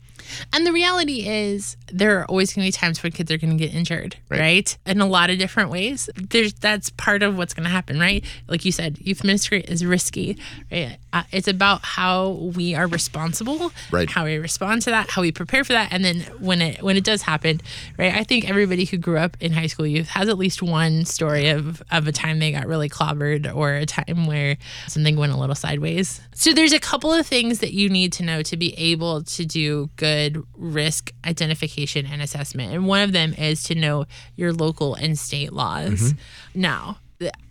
And 0.53 0.65
the 0.65 0.71
reality 0.71 1.27
is 1.27 1.77
there 1.91 2.19
are 2.19 2.25
always 2.25 2.53
going 2.53 2.65
to 2.65 2.67
be 2.67 2.71
times 2.71 3.01
when 3.03 3.11
kids 3.11 3.31
are 3.31 3.37
going 3.37 3.57
to 3.57 3.63
get 3.63 3.73
injured, 3.73 4.17
right. 4.29 4.39
right? 4.39 4.77
In 4.85 5.01
a 5.01 5.05
lot 5.05 5.29
of 5.29 5.37
different 5.37 5.69
ways. 5.69 6.09
There's 6.15 6.53
that's 6.53 6.89
part 6.91 7.23
of 7.23 7.37
what's 7.37 7.53
going 7.53 7.63
to 7.63 7.69
happen, 7.69 7.99
right? 7.99 8.23
Like 8.47 8.65
you 8.65 8.71
said, 8.71 8.97
youth 8.99 9.23
ministry 9.23 9.61
is 9.61 9.85
risky, 9.85 10.37
right? 10.71 10.97
Uh, 11.13 11.23
it's 11.31 11.47
about 11.47 11.83
how 11.83 12.51
we 12.55 12.75
are 12.75 12.87
responsible, 12.87 13.71
right? 13.91 14.09
How 14.09 14.25
we 14.25 14.37
respond 14.37 14.81
to 14.83 14.91
that, 14.91 15.09
how 15.09 15.21
we 15.21 15.31
prepare 15.31 15.63
for 15.63 15.73
that, 15.73 15.91
and 15.91 16.03
then 16.03 16.21
when 16.39 16.61
it 16.61 16.83
when 16.83 16.97
it 16.97 17.03
does 17.03 17.21
happen, 17.21 17.61
right? 17.97 18.13
I 18.13 18.23
think 18.23 18.49
everybody 18.49 18.85
who 18.85 18.97
grew 18.97 19.17
up 19.17 19.37
in 19.39 19.51
high 19.51 19.67
school 19.67 19.87
youth 19.87 20.07
has 20.09 20.29
at 20.29 20.37
least 20.37 20.61
one 20.61 21.05
story 21.05 21.49
of 21.49 21.81
of 21.91 22.07
a 22.07 22.11
time 22.11 22.39
they 22.39 22.51
got 22.51 22.67
really 22.67 22.89
clobbered 22.89 23.53
or 23.53 23.75
a 23.75 23.85
time 23.85 24.25
where 24.25 24.57
something 24.89 25.17
went 25.17 25.31
a 25.31 25.37
little 25.37 25.55
sideways. 25.55 26.21
So 26.33 26.53
there's 26.53 26.73
a 26.73 26.79
couple 26.79 27.13
of 27.13 27.25
things 27.25 27.59
that 27.59 27.73
you 27.73 27.89
need 27.89 28.13
to 28.13 28.23
know 28.23 28.41
to 28.43 28.57
be 28.57 28.73
able 28.77 29.23
to 29.23 29.45
do 29.45 29.89
good 29.95 30.43
risk 30.55 31.13
identification 31.25 32.05
and 32.05 32.21
assessment. 32.21 32.73
And 32.73 32.87
one 32.87 33.01
of 33.01 33.11
them 33.11 33.33
is 33.33 33.63
to 33.63 33.75
know 33.75 34.05
your 34.35 34.53
local 34.53 34.95
and 34.95 35.17
state 35.17 35.53
laws. 35.53 36.13
Mm-hmm. 36.13 36.61
Now, 36.61 36.97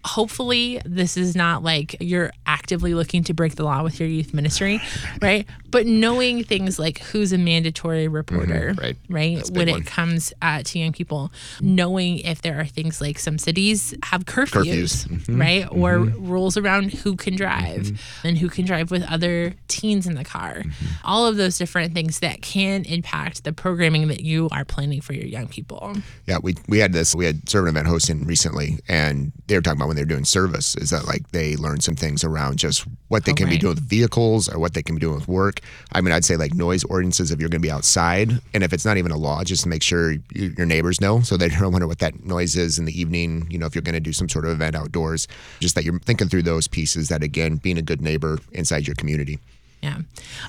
hopefully 0.06 0.80
this 0.84 1.16
is 1.16 1.34
not 1.34 1.62
like 1.62 1.96
you're 2.00 2.30
actively 2.46 2.94
looking 2.94 3.24
to 3.24 3.34
break 3.34 3.56
the 3.56 3.64
law 3.64 3.82
with 3.82 3.98
your 3.98 4.08
youth 4.08 4.32
ministry, 4.32 4.80
right? 5.20 5.46
But 5.70 5.86
knowing 5.86 6.44
things 6.44 6.78
like 6.78 7.00
who's 7.00 7.32
a 7.32 7.38
mandatory 7.38 8.08
reporter, 8.08 8.72
mm-hmm, 8.72 8.80
right? 8.80 8.96
Right. 9.08 9.50
When 9.50 9.68
one. 9.68 9.80
it 9.80 9.86
comes 9.86 10.32
uh, 10.40 10.62
to 10.62 10.78
young 10.78 10.92
people, 10.92 11.32
knowing 11.60 12.20
if 12.20 12.40
there 12.42 12.60
are 12.60 12.64
things 12.64 13.00
like 13.00 13.18
some 13.18 13.36
cities 13.36 13.94
have 14.04 14.24
curfews, 14.24 14.64
curfews. 14.64 15.08
Mm-hmm. 15.08 15.40
right? 15.40 15.64
Mm-hmm. 15.64 15.82
Or 15.82 15.98
rules 15.98 16.56
around 16.56 16.92
who 16.92 17.16
can 17.16 17.34
drive 17.34 17.82
mm-hmm. 17.82 18.26
and 18.26 18.38
who 18.38 18.48
can 18.48 18.64
drive 18.64 18.90
with 18.90 19.02
other 19.10 19.54
teens 19.68 20.06
in 20.06 20.14
the 20.14 20.24
car. 20.24 20.58
Mm-hmm. 20.58 20.86
All 21.04 21.26
of 21.26 21.36
those 21.36 21.58
different 21.58 21.94
things 21.94 22.20
that 22.20 22.42
can 22.42 22.84
impact 22.84 23.44
the 23.44 23.52
programming 23.52 24.08
that 24.08 24.20
you 24.20 24.48
are 24.52 24.64
planning 24.64 25.00
for 25.00 25.14
your 25.14 25.26
young 25.26 25.48
people. 25.48 25.96
Yeah, 26.26 26.38
we, 26.40 26.54
we 26.68 26.78
had 26.78 26.92
this, 26.92 27.14
we 27.14 27.24
had 27.26 27.48
servant 27.48 27.76
event 27.76 27.88
hosting 27.88 28.24
recently, 28.24 28.78
and 28.88 29.32
they 29.48 29.56
were 29.56 29.62
talking 29.62 29.80
about 29.80 29.88
when 29.88 29.95
they're 29.96 30.04
doing 30.04 30.24
service 30.24 30.76
is 30.76 30.90
that 30.90 31.06
like 31.06 31.30
they 31.30 31.56
learn 31.56 31.80
some 31.80 31.96
things 31.96 32.24
around 32.24 32.58
just 32.58 32.86
what 33.08 33.24
they 33.24 33.32
oh, 33.32 33.34
can 33.34 33.46
right. 33.46 33.52
be 33.52 33.58
doing 33.58 33.74
with 33.74 33.88
vehicles 33.88 34.48
or 34.48 34.58
what 34.58 34.74
they 34.74 34.82
can 34.82 34.94
be 34.94 35.00
doing 35.00 35.14
with 35.14 35.28
work. 35.28 35.60
I 35.92 36.00
mean, 36.00 36.12
I'd 36.12 36.24
say 36.24 36.36
like 36.36 36.54
noise 36.54 36.84
ordinances 36.84 37.30
if 37.30 37.40
you're 37.40 37.48
going 37.48 37.62
to 37.62 37.66
be 37.66 37.72
outside, 37.72 38.40
and 38.54 38.62
if 38.62 38.72
it's 38.72 38.84
not 38.84 38.96
even 38.96 39.10
a 39.10 39.16
law, 39.16 39.42
just 39.44 39.62
to 39.64 39.68
make 39.68 39.82
sure 39.82 40.12
you, 40.12 40.54
your 40.56 40.66
neighbors 40.66 41.00
know 41.00 41.20
so 41.20 41.36
they 41.36 41.48
don't 41.60 41.72
wonder 41.72 41.86
what 41.86 41.98
that 42.00 42.24
noise 42.24 42.56
is 42.56 42.78
in 42.78 42.84
the 42.84 42.98
evening. 42.98 43.46
You 43.50 43.58
know, 43.58 43.66
if 43.66 43.74
you're 43.74 43.82
going 43.82 43.94
to 43.94 44.00
do 44.00 44.12
some 44.12 44.28
sort 44.28 44.44
of 44.44 44.52
event 44.52 44.76
outdoors, 44.76 45.28
just 45.60 45.74
that 45.74 45.84
you're 45.84 45.98
thinking 46.00 46.28
through 46.28 46.42
those 46.42 46.68
pieces. 46.68 47.08
That 47.08 47.22
again, 47.22 47.56
being 47.56 47.78
a 47.78 47.82
good 47.82 48.00
neighbor 48.00 48.38
inside 48.52 48.86
your 48.86 48.96
community. 48.96 49.38
Yeah. 49.82 49.98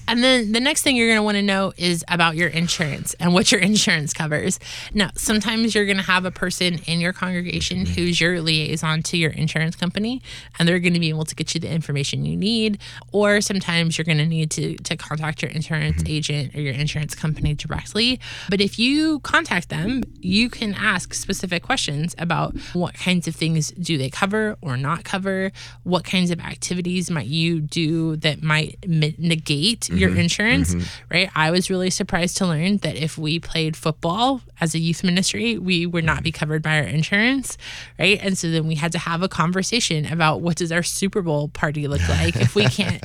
And 0.08 0.24
then 0.24 0.52
the 0.52 0.60
next 0.60 0.84
thing 0.84 0.96
you're 0.96 1.08
going 1.08 1.18
to 1.20 1.24
want 1.24 1.36
to 1.36 1.44
know 1.44 1.74
is 1.78 2.04
about 2.08 2.36
your 2.36 2.48
insurance 2.48 3.14
and 3.20 3.34
what 3.34 3.52
your 3.52 3.62
insurance 3.72 4.14
covers. 4.14 4.60
Now, 4.94 5.12
sometimes 5.16 5.76
you're 5.76 5.86
going 5.86 5.98
to 5.98 6.04
have 6.04 6.26
a 6.26 6.32
person 6.32 6.80
in 6.88 7.00
your 7.00 7.14
congregation 7.14 7.80
mm-hmm. 7.84 7.94
who's 7.94 8.20
your 8.20 8.42
liaison 8.42 9.04
to 9.04 9.18
your 9.18 9.32
insurance 9.32 9.76
company, 9.76 10.22
and 10.58 10.68
they're 10.68 10.80
going 10.80 10.94
to 10.94 11.00
be 11.00 11.10
able 11.10 11.26
to 11.26 11.36
get 11.36 11.54
you 11.54 11.60
the 11.60 11.70
information 11.70 12.26
you 12.26 12.38
need. 12.38 12.80
Or 13.12 13.42
sometimes 13.42 13.98
you're 13.98 14.06
going 14.06 14.18
to 14.18 14.26
need 14.26 14.50
to, 14.52 14.76
to 14.76 14.96
contact 14.96 15.42
your 15.42 15.52
insurance 15.52 16.04
mm-hmm. 16.04 16.14
agent 16.14 16.56
or 16.56 16.62
your 16.62 16.74
insurance 16.74 17.14
company 17.14 17.54
directly. 17.54 18.20
But 18.50 18.62
if 18.62 18.80
you 18.80 19.20
contact 19.20 19.70
them, 19.70 20.04
you 20.20 20.50
can 20.50 20.74
ask 20.74 21.14
specific 21.14 21.64
questions 21.64 22.16
about 22.18 22.56
what 22.74 22.94
kinds 22.94 23.28
of 23.28 23.36
things 23.36 23.72
do 23.72 23.98
they 23.98 24.10
cover 24.10 24.58
or 24.62 24.78
not 24.78 25.04
cover, 25.04 25.52
what 25.84 26.04
kinds 26.04 26.32
of 26.32 26.40
activities 26.40 27.12
might 27.12 27.28
you 27.28 27.60
do 27.60 28.16
that 28.18 28.42
might 28.42 28.78
negate 29.18 29.82
mm-hmm. 29.82 29.98
your 29.98 30.16
insurance, 30.16 30.74
mm-hmm. 30.74 31.14
right? 31.14 31.30
I 31.36 31.52
was 31.52 31.70
really 31.70 31.90
surprised 31.90 32.38
to 32.38 32.48
learn 32.48 32.78
that 32.78 32.96
if 32.96 33.18
we 33.18 33.40
played 33.40 33.76
football 33.76 34.42
as 34.60 34.76
a 34.76 34.80
youth 34.80 35.04
ministry, 35.04 35.58
we 35.58 35.86
would 35.86 36.04
not 36.04 36.24
be 36.24 36.32
covered 36.32 36.62
by 36.62 36.78
our 36.78 36.86
insurance, 36.86 37.58
right? 38.00 38.20
And 38.22 38.38
so 38.38 38.50
then 38.50 38.68
we 38.68 38.76
had 38.76 38.92
to 38.94 39.00
have 39.00 39.22
a 39.22 39.30
conversation 39.30 40.06
about 40.06 40.42
what 40.42 40.58
does 40.58 40.72
our 40.72 40.84
Super 40.84 41.22
Bowl 41.22 41.48
party 41.50 41.88
look 41.88 42.02
like 42.10 42.36
if 42.36 42.56
we 42.56 42.66
can't 42.66 43.04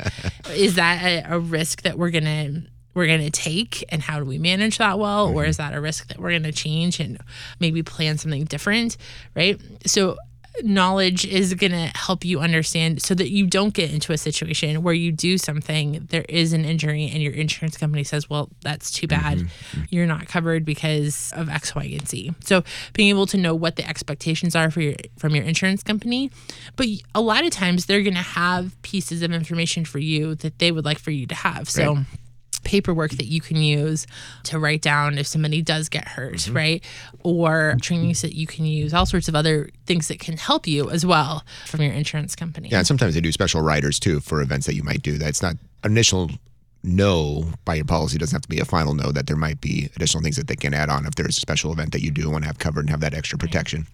is 0.54 0.76
that 0.76 1.02
a, 1.02 1.34
a 1.34 1.38
risk 1.38 1.82
that 1.82 1.98
we're 1.98 2.10
going 2.10 2.24
to 2.24 2.62
we're 2.94 3.06
going 3.06 3.20
to 3.20 3.30
take 3.30 3.84
and 3.88 4.02
how 4.02 4.18
do 4.18 4.24
we 4.24 4.38
manage 4.38 4.78
that 4.78 4.98
well 4.98 5.28
or 5.28 5.44
is 5.44 5.56
that 5.56 5.74
a 5.74 5.80
risk 5.80 6.08
that 6.08 6.18
we're 6.18 6.30
going 6.30 6.42
to 6.42 6.52
change 6.52 7.00
and 7.00 7.18
maybe 7.58 7.82
plan 7.82 8.18
something 8.18 8.44
different 8.44 8.96
right 9.34 9.60
so 9.86 10.16
knowledge 10.62 11.24
is 11.24 11.54
going 11.54 11.72
to 11.72 11.90
help 11.96 12.24
you 12.24 12.38
understand 12.40 13.00
so 13.02 13.14
that 13.14 13.30
you 13.30 13.46
don't 13.46 13.72
get 13.74 13.90
into 13.92 14.12
a 14.12 14.18
situation 14.18 14.82
where 14.82 14.92
you 14.94 15.10
do 15.10 15.38
something 15.38 16.06
there 16.10 16.24
is 16.28 16.52
an 16.52 16.64
injury 16.64 17.08
and 17.12 17.22
your 17.22 17.32
insurance 17.32 17.76
company 17.76 18.04
says 18.04 18.28
well 18.28 18.50
that's 18.62 18.90
too 18.90 19.06
bad 19.06 19.38
Mm-hmm. 19.38 19.82
you're 19.90 20.06
not 20.06 20.26
covered 20.26 20.64
because 20.64 21.32
of 21.34 21.48
x 21.48 21.74
y 21.74 21.84
and 21.84 22.06
z 22.06 22.32
so 22.44 22.62
being 22.92 23.08
able 23.08 23.26
to 23.26 23.36
know 23.38 23.54
what 23.54 23.76
the 23.76 23.88
expectations 23.88 24.54
are 24.54 24.70
for 24.70 24.80
your 24.82 24.94
from 25.16 25.34
your 25.34 25.44
insurance 25.44 25.82
company 25.82 26.30
but 26.76 26.86
a 27.14 27.20
lot 27.20 27.44
of 27.44 27.50
times 27.50 27.86
they're 27.86 28.02
going 28.02 28.14
to 28.14 28.20
have 28.20 28.80
pieces 28.82 29.22
of 29.22 29.32
information 29.32 29.84
for 29.84 29.98
you 30.00 30.34
that 30.36 30.58
they 30.58 30.70
would 30.70 30.84
like 30.84 30.98
for 30.98 31.10
you 31.12 31.26
to 31.26 31.34
have 31.34 31.68
so 31.70 31.94
Right. 31.94 32.06
Paperwork 32.64 33.12
that 33.12 33.26
you 33.26 33.40
can 33.40 33.56
use 33.56 34.06
to 34.44 34.58
write 34.58 34.82
down 34.82 35.18
if 35.18 35.26
somebody 35.26 35.62
does 35.62 35.88
get 35.88 36.06
hurt, 36.08 36.34
Mm-hmm. 36.34 36.56
right? 36.56 36.84
Or 37.20 37.76
trainings 37.80 38.22
that 38.22 38.34
you 38.34 38.46
can 38.46 38.64
use, 38.64 38.94
all 38.94 39.06
sorts 39.06 39.28
of 39.28 39.34
other 39.34 39.68
things 39.86 40.08
that 40.08 40.18
can 40.18 40.36
help 40.36 40.66
you 40.66 40.90
as 40.90 41.04
well 41.06 41.44
from 41.66 41.82
your 41.82 41.92
insurance 41.92 42.34
company. 42.36 42.68
Yeah, 42.68 42.78
and 42.78 42.86
sometimes 42.86 43.14
they 43.14 43.20
do 43.20 43.32
special 43.32 43.60
riders 43.60 43.98
too 43.98 44.20
for 44.20 44.40
events 44.42 44.66
that 44.66 44.74
you 44.74 44.82
might 44.82 45.02
do. 45.02 45.18
That's 45.18 45.42
not 45.42 45.56
initial 45.84 46.30
no 46.84 47.44
by 47.64 47.76
your 47.76 47.84
policy 47.84 48.18
doesn't 48.18 48.34
have 48.34 48.42
to 48.42 48.48
be 48.48 48.58
a 48.58 48.64
final 48.64 48.94
no. 48.94 49.12
That 49.12 49.26
there 49.28 49.36
might 49.36 49.60
be 49.60 49.88
additional 49.94 50.22
things 50.22 50.36
that 50.36 50.48
they 50.48 50.56
can 50.56 50.74
add 50.74 50.88
on 50.88 51.06
if 51.06 51.14
there's 51.14 51.36
a 51.36 51.40
special 51.40 51.72
event 51.72 51.92
that 51.92 52.02
you 52.02 52.10
do 52.10 52.28
want 52.30 52.42
to 52.42 52.48
have 52.48 52.58
covered 52.58 52.80
and 52.80 52.90
have 52.90 53.00
that 53.00 53.14
extra 53.14 53.38
protection. 53.38 53.86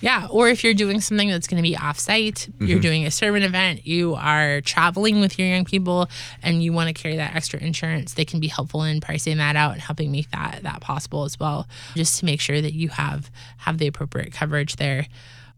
Yeah, 0.00 0.26
or 0.30 0.48
if 0.48 0.62
you're 0.62 0.74
doing 0.74 1.00
something 1.00 1.28
that's 1.28 1.46
going 1.46 1.62
to 1.62 1.62
be 1.62 1.76
off-site, 1.76 2.48
you're 2.58 2.68
mm-hmm. 2.68 2.80
doing 2.80 3.06
a 3.06 3.10
servant 3.10 3.44
event, 3.44 3.86
you 3.86 4.14
are 4.14 4.60
traveling 4.60 5.20
with 5.20 5.38
your 5.38 5.48
young 5.48 5.64
people, 5.64 6.08
and 6.42 6.62
you 6.62 6.72
want 6.72 6.88
to 6.88 6.94
carry 6.94 7.16
that 7.16 7.34
extra 7.34 7.60
insurance, 7.60 8.14
they 8.14 8.24
can 8.24 8.40
be 8.40 8.48
helpful 8.48 8.82
in 8.82 9.00
pricing 9.00 9.38
that 9.38 9.56
out 9.56 9.72
and 9.72 9.80
helping 9.80 10.12
make 10.12 10.30
that 10.30 10.60
that 10.62 10.80
possible 10.80 11.24
as 11.24 11.38
well, 11.40 11.66
just 11.94 12.18
to 12.20 12.24
make 12.24 12.40
sure 12.40 12.60
that 12.60 12.74
you 12.74 12.88
have 12.88 13.30
have 13.58 13.78
the 13.78 13.86
appropriate 13.86 14.32
coverage 14.32 14.76
there. 14.76 15.06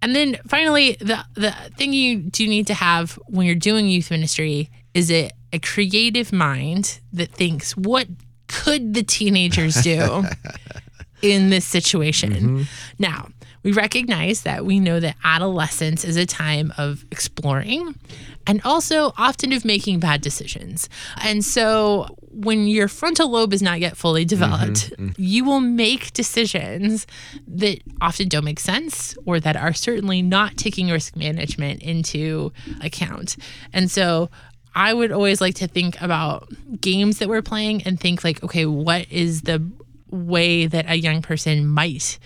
And 0.03 0.15
then 0.15 0.39
finally, 0.47 0.93
the 1.01 1.25
the 1.35 1.53
thing 1.77 1.93
you 1.93 2.19
do 2.19 2.47
need 2.47 2.67
to 2.69 2.75
have 2.75 3.19
when 3.27 3.47
you're 3.47 3.55
doing 3.55 3.89
youth 3.89 4.11
ministry 4.11 4.71
is 4.95 5.11
it 5.11 5.33
a 5.53 5.59
creative 5.59 6.33
mind 6.33 7.01
that 7.13 7.31
thinks 7.33 7.77
what 7.77 8.07
could 8.49 8.95
the 8.95 9.03
teenagers 9.03 9.75
do 9.77 10.25
in 11.23 11.51
this 11.51 11.65
situation. 11.65 12.33
Mm-hmm. 12.33 12.63
Now, 12.99 13.29
we 13.63 13.73
recognize 13.73 14.43
that 14.43 14.65
we 14.65 14.79
know 14.79 15.01
that 15.01 15.17
adolescence 15.25 16.05
is 16.05 16.17
a 16.17 16.25
time 16.25 16.73
of 16.79 17.05
exploring 17.11 17.99
and 18.47 18.63
also 18.65 19.13
often 19.19 19.53
of 19.53 19.65
making 19.65 19.99
bad 19.99 20.21
decisions. 20.21 20.89
And 21.21 21.45
so 21.45 22.07
when 22.31 22.69
your 22.69 22.87
frontal 22.87 23.29
lobe 23.29 23.53
is 23.53 23.63
not 23.63 23.81
yet 23.81 23.97
fully 23.97 24.23
mm-hmm. 24.23 24.29
developed, 24.29 24.91
mm-hmm. 24.93 25.09
you 25.17 25.45
will 25.45 25.59
make 25.59 26.13
decisions 26.13 27.09
that 27.49 27.81
often 28.01 28.29
don't 28.29 28.45
make 28.45 28.61
sense 28.61 29.17
or 29.27 29.41
that 29.41 29.57
are 29.57 29.73
certainly 29.73 30.23
not 30.23 30.57
taking 30.57 30.89
risk 30.89 31.17
management 31.17 31.83
into 31.83 32.53
account. 32.83 33.37
And 33.73 33.91
so 33.91 34.31
I 34.77 34.93
would 34.93 35.11
always 35.11 35.41
like 35.41 35.55
to 35.57 35.67
think 35.67 36.01
about 36.01 36.53
games 36.81 37.19
that 37.19 37.29
we're 37.29 37.43
playing 37.43 37.83
and 37.83 37.99
think 37.99 38.23
like, 38.23 38.45
okay, 38.45 38.67
what 38.67 39.11
is 39.11 39.43
the 39.43 39.69
way 40.11 40.67
that 40.67 40.89
a 40.89 40.97
young 40.97 41.23
person 41.23 41.67
might 41.67 42.19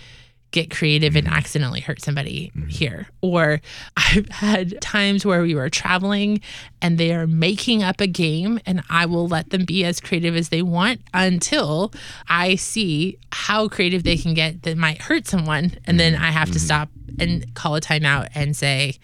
get 0.51 0.69
creative 0.69 1.15
and 1.15 1.25
mm-hmm. 1.25 1.35
accidentally 1.35 1.79
hurt 1.79 2.01
somebody 2.01 2.51
mm-hmm. 2.55 2.67
here. 2.67 3.07
Or 3.21 3.61
I've 3.97 4.29
had 4.29 4.79
times 4.81 5.25
where 5.25 5.41
we 5.41 5.55
were 5.55 5.69
traveling 5.69 6.41
and 6.81 6.97
they 6.97 7.13
are 7.13 7.27
making 7.27 7.83
up 7.83 8.01
a 8.01 8.07
game 8.07 8.59
and 8.65 8.83
I 8.89 9.05
will 9.05 9.27
let 9.27 9.49
them 9.49 9.65
be 9.65 9.83
as 9.83 9.99
creative 9.99 10.35
as 10.35 10.49
they 10.49 10.61
want 10.61 11.01
until 11.13 11.93
I 12.27 12.55
see 12.55 13.17
how 13.31 13.67
creative 13.67 14.03
they 14.03 14.17
can 14.17 14.33
get 14.33 14.63
that 14.63 14.77
might 14.77 15.01
hurt 15.01 15.27
someone. 15.27 15.77
And 15.85 15.99
then 15.99 16.13
mm-hmm. 16.13 16.23
I 16.23 16.31
have 16.31 16.51
to 16.51 16.59
stop 16.59 16.89
and 17.19 17.53
call 17.55 17.75
a 17.75 17.81
timeout 17.81 18.29
and 18.35 18.55
say 18.55 18.97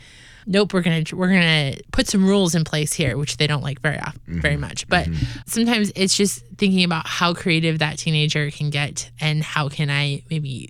nope 0.47 0.73
we're 0.73 0.81
gonna 0.81 1.03
we're 1.13 1.27
gonna 1.29 1.75
put 1.91 2.07
some 2.07 2.25
rules 2.25 2.55
in 2.55 2.63
place 2.63 2.93
here 2.93 3.17
which 3.17 3.37
they 3.37 3.45
don't 3.45 3.61
like 3.61 3.79
very 3.81 3.99
often, 3.99 4.41
very 4.41 4.57
much 4.57 4.87
but 4.87 5.07
sometimes 5.45 5.91
it's 5.95 6.15
just 6.15 6.43
thinking 6.57 6.83
about 6.83 7.05
how 7.05 7.33
creative 7.33 7.79
that 7.79 7.97
teenager 7.99 8.49
can 8.49 8.69
get 8.69 9.11
and 9.19 9.43
how 9.43 9.69
can 9.69 9.89
i 9.91 10.23
maybe 10.29 10.69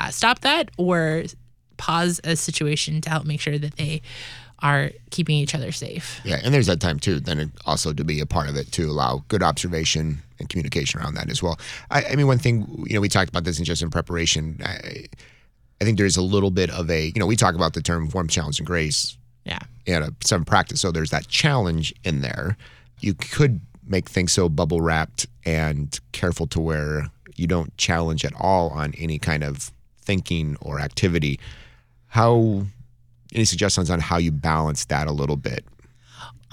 uh, 0.00 0.10
stop 0.10 0.40
that 0.40 0.70
or 0.78 1.24
pause 1.76 2.20
a 2.24 2.36
situation 2.36 3.00
to 3.00 3.10
help 3.10 3.24
make 3.24 3.40
sure 3.40 3.58
that 3.58 3.76
they 3.76 4.00
are 4.60 4.90
keeping 5.10 5.36
each 5.36 5.54
other 5.54 5.72
safe 5.72 6.20
Yeah, 6.24 6.40
and 6.42 6.54
there's 6.54 6.66
that 6.68 6.80
time 6.80 6.98
too. 6.98 7.20
Then 7.20 7.38
it 7.38 7.50
also 7.66 7.92
to 7.92 8.04
be 8.04 8.20
a 8.20 8.26
part 8.26 8.48
of 8.48 8.56
it 8.56 8.72
to 8.72 8.84
allow 8.88 9.24
good 9.28 9.42
observation 9.42 10.22
and 10.38 10.48
communication 10.48 11.00
around 11.00 11.14
that 11.14 11.28
as 11.28 11.42
well. 11.42 11.58
I, 11.90 12.04
I 12.04 12.16
mean, 12.16 12.26
one 12.26 12.38
thing 12.38 12.84
you 12.86 12.94
know 12.94 13.00
we 13.00 13.08
talked 13.08 13.28
about 13.28 13.44
this 13.44 13.58
in 13.58 13.64
just 13.64 13.82
in 13.82 13.90
preparation. 13.90 14.60
I, 14.64 15.06
I 15.80 15.84
think 15.84 15.98
there's 15.98 16.16
a 16.16 16.22
little 16.22 16.50
bit 16.50 16.70
of 16.70 16.90
a 16.90 17.06
you 17.06 17.18
know 17.18 17.26
we 17.26 17.36
talk 17.36 17.54
about 17.54 17.74
the 17.74 17.82
term 17.82 18.08
warm 18.10 18.28
challenge 18.28 18.58
and 18.58 18.66
grace 18.66 19.16
yeah 19.44 19.60
in 19.86 20.02
a 20.02 20.10
some 20.24 20.44
practice. 20.44 20.80
So 20.80 20.92
there's 20.92 21.10
that 21.10 21.28
challenge 21.28 21.94
in 22.04 22.20
there. 22.20 22.56
You 23.00 23.14
could 23.14 23.60
make 23.86 24.08
things 24.08 24.32
so 24.32 24.48
bubble 24.48 24.80
wrapped 24.80 25.26
and 25.44 25.98
careful 26.12 26.46
to 26.48 26.60
where 26.60 27.10
you 27.36 27.46
don't 27.46 27.76
challenge 27.76 28.24
at 28.24 28.32
all 28.38 28.70
on 28.70 28.94
any 28.96 29.18
kind 29.18 29.44
of 29.44 29.72
thinking 30.00 30.56
or 30.60 30.80
activity. 30.80 31.38
How 32.08 32.66
any 33.34 33.44
suggestions 33.44 33.90
on 33.90 34.00
how 34.00 34.18
you 34.18 34.30
balance 34.30 34.84
that 34.86 35.06
a 35.06 35.12
little 35.12 35.36
bit? 35.36 35.64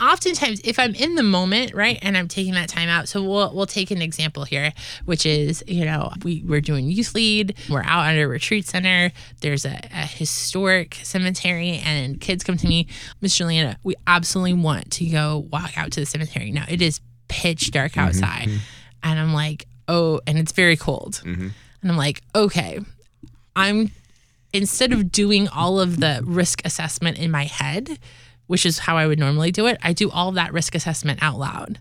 Oftentimes 0.01 0.61
if 0.63 0.79
i'm 0.79 0.95
in 0.95 1.15
the 1.15 1.23
moment 1.23 1.73
right 1.73 1.99
and 2.01 2.17
i'm 2.17 2.27
taking 2.27 2.53
that 2.53 2.67
time 2.67 2.89
out 2.89 3.07
so 3.07 3.21
we'll 3.23 3.53
we'll 3.53 3.65
take 3.65 3.91
an 3.91 4.01
example 4.01 4.43
here 4.43 4.73
which 5.05 5.25
is 5.25 5.63
you 5.67 5.85
know 5.85 6.11
we, 6.23 6.43
we're 6.45 6.61
doing 6.61 6.89
youth 6.89 7.13
lead 7.13 7.55
we're 7.69 7.83
out 7.83 8.07
at 8.07 8.15
a 8.15 8.25
retreat 8.25 8.65
center 8.65 9.11
there's 9.41 9.65
a, 9.65 9.79
a 9.93 10.05
historic 10.05 10.95
cemetery 11.03 11.81
and 11.85 12.19
kids 12.19 12.43
come 12.43 12.57
to 12.57 12.67
me 12.67 12.87
miss 13.21 13.37
julianna 13.37 13.77
we 13.83 13.95
absolutely 14.07 14.53
want 14.53 14.89
to 14.91 15.05
go 15.05 15.47
walk 15.51 15.77
out 15.77 15.91
to 15.91 15.99
the 15.99 16.05
cemetery. 16.05 16.51
Now 16.51 16.65
it 16.67 16.81
is 16.81 16.99
pitch 17.27 17.71
dark 17.71 17.93
mm-hmm, 17.93 18.07
outside 18.07 18.47
mm-hmm. 18.47 18.57
and 19.03 19.19
i'm 19.19 19.33
like 19.33 19.65
oh 19.87 20.19
and 20.27 20.37
it's 20.37 20.51
very 20.51 20.75
cold. 20.75 21.21
Mm-hmm. 21.25 21.49
And 21.81 21.91
i'm 21.91 21.97
like 21.97 22.21
okay 22.35 22.79
i'm 23.55 23.91
instead 24.53 24.91
of 24.91 25.11
doing 25.11 25.47
all 25.47 25.79
of 25.79 25.99
the 25.99 26.21
risk 26.25 26.61
assessment 26.65 27.17
in 27.17 27.31
my 27.31 27.45
head, 27.45 27.97
which 28.51 28.65
is 28.65 28.79
how 28.79 28.97
I 28.97 29.07
would 29.07 29.17
normally 29.17 29.49
do 29.53 29.65
it, 29.67 29.77
I 29.81 29.93
do 29.93 30.11
all 30.11 30.27
of 30.27 30.35
that 30.35 30.51
risk 30.51 30.75
assessment 30.75 31.23
out 31.23 31.39
loud. 31.39 31.79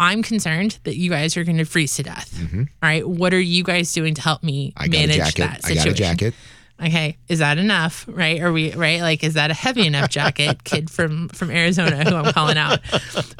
I'm 0.00 0.24
concerned 0.24 0.80
that 0.82 0.96
you 0.96 1.08
guys 1.08 1.36
are 1.36 1.44
going 1.44 1.58
to 1.58 1.64
freeze 1.64 1.94
to 1.96 2.02
death. 2.02 2.34
Mm-hmm. 2.34 2.62
All 2.62 2.66
right. 2.82 3.08
What 3.08 3.32
are 3.32 3.40
you 3.40 3.62
guys 3.62 3.92
doing 3.92 4.14
to 4.14 4.20
help 4.20 4.42
me 4.42 4.72
I 4.76 4.88
got 4.88 4.98
manage 4.98 5.14
a 5.14 5.18
jacket. 5.18 5.38
that 5.38 5.60
I 5.64 5.68
situation? 5.68 5.84
got 5.84 5.92
a 5.92 5.94
jacket. 5.94 6.34
Okay, 6.82 7.16
is 7.28 7.38
that 7.38 7.58
enough? 7.58 8.06
Right? 8.08 8.40
Are 8.40 8.50
we 8.52 8.72
right? 8.72 9.02
Like, 9.02 9.22
is 9.22 9.34
that 9.34 9.52
a 9.52 9.54
heavy 9.54 9.86
enough 9.86 10.10
jacket, 10.10 10.64
kid 10.64 10.90
from 10.90 11.28
from 11.28 11.50
Arizona 11.50 12.02
who 12.08 12.16
I'm 12.16 12.32
calling 12.32 12.56
out? 12.58 12.80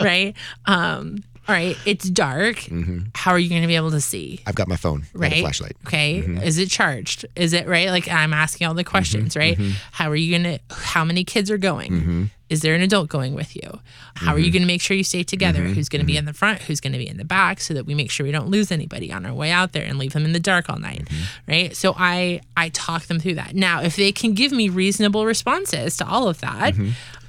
Right? 0.00 0.36
Um, 0.66 1.24
all 1.48 1.54
right, 1.54 1.76
it's 1.86 2.08
dark. 2.08 2.56
Mm-hmm. 2.58 3.08
How 3.14 3.32
are 3.32 3.38
you 3.38 3.48
going 3.48 3.62
to 3.62 3.66
be 3.66 3.74
able 3.74 3.90
to 3.92 4.00
see? 4.00 4.40
I've 4.46 4.54
got 4.54 4.68
my 4.68 4.76
phone 4.76 5.06
and 5.12 5.22
right? 5.22 5.32
a 5.32 5.40
flashlight. 5.40 5.76
Okay. 5.86 6.22
Mm-hmm. 6.22 6.42
Is 6.42 6.58
it 6.58 6.68
charged? 6.68 7.24
Is 7.34 7.54
it 7.54 7.66
right? 7.66 7.88
Like 7.88 8.08
I'm 8.08 8.32
asking 8.32 8.66
all 8.68 8.74
the 8.74 8.84
questions, 8.84 9.36
right? 9.36 9.58
How 9.90 10.10
are 10.10 10.16
you 10.16 10.36
gonna 10.36 10.60
how 10.70 11.04
many 11.04 11.24
kids 11.24 11.50
are 11.50 11.58
going? 11.58 12.30
Is 12.50 12.60
there 12.60 12.74
an 12.74 12.82
adult 12.82 13.08
going 13.08 13.34
with 13.34 13.56
you? 13.56 13.80
How 14.16 14.32
are 14.32 14.38
you 14.38 14.46
mm-hmm. 14.46 14.54
gonna 14.58 14.66
make 14.66 14.82
sure 14.82 14.96
you 14.96 15.04
stay 15.04 15.22
together? 15.22 15.60
Mm-hmm. 15.60 15.72
Who's 15.74 15.88
gonna 15.88 16.04
be 16.04 16.14
mm-hmm. 16.14 16.18
in 16.18 16.24
the 16.26 16.34
front? 16.34 16.60
Who's 16.62 16.80
gonna 16.80 16.98
be 16.98 17.08
in 17.08 17.16
the 17.16 17.24
back 17.24 17.60
so 17.60 17.72
that 17.74 17.86
we 17.86 17.94
make 17.94 18.10
sure 18.10 18.26
we 18.26 18.32
don't 18.32 18.48
lose 18.48 18.70
anybody 18.70 19.12
on 19.12 19.24
our 19.24 19.32
way 19.32 19.50
out 19.50 19.72
there 19.72 19.84
and 19.84 19.98
leave 19.98 20.12
them 20.12 20.24
in 20.24 20.32
the 20.32 20.40
dark 20.40 20.68
all 20.68 20.78
night. 20.78 21.08
Right. 21.48 21.74
So 21.74 21.94
I 21.96 22.40
I 22.56 22.68
talk 22.70 23.04
them 23.04 23.20
through 23.20 23.36
that. 23.36 23.54
Now 23.54 23.82
if 23.82 23.96
they 23.96 24.12
can 24.12 24.34
give 24.34 24.52
me 24.52 24.68
reasonable 24.68 25.24
responses 25.24 25.96
to 25.98 26.06
all 26.06 26.28
of 26.28 26.40
that, 26.40 26.74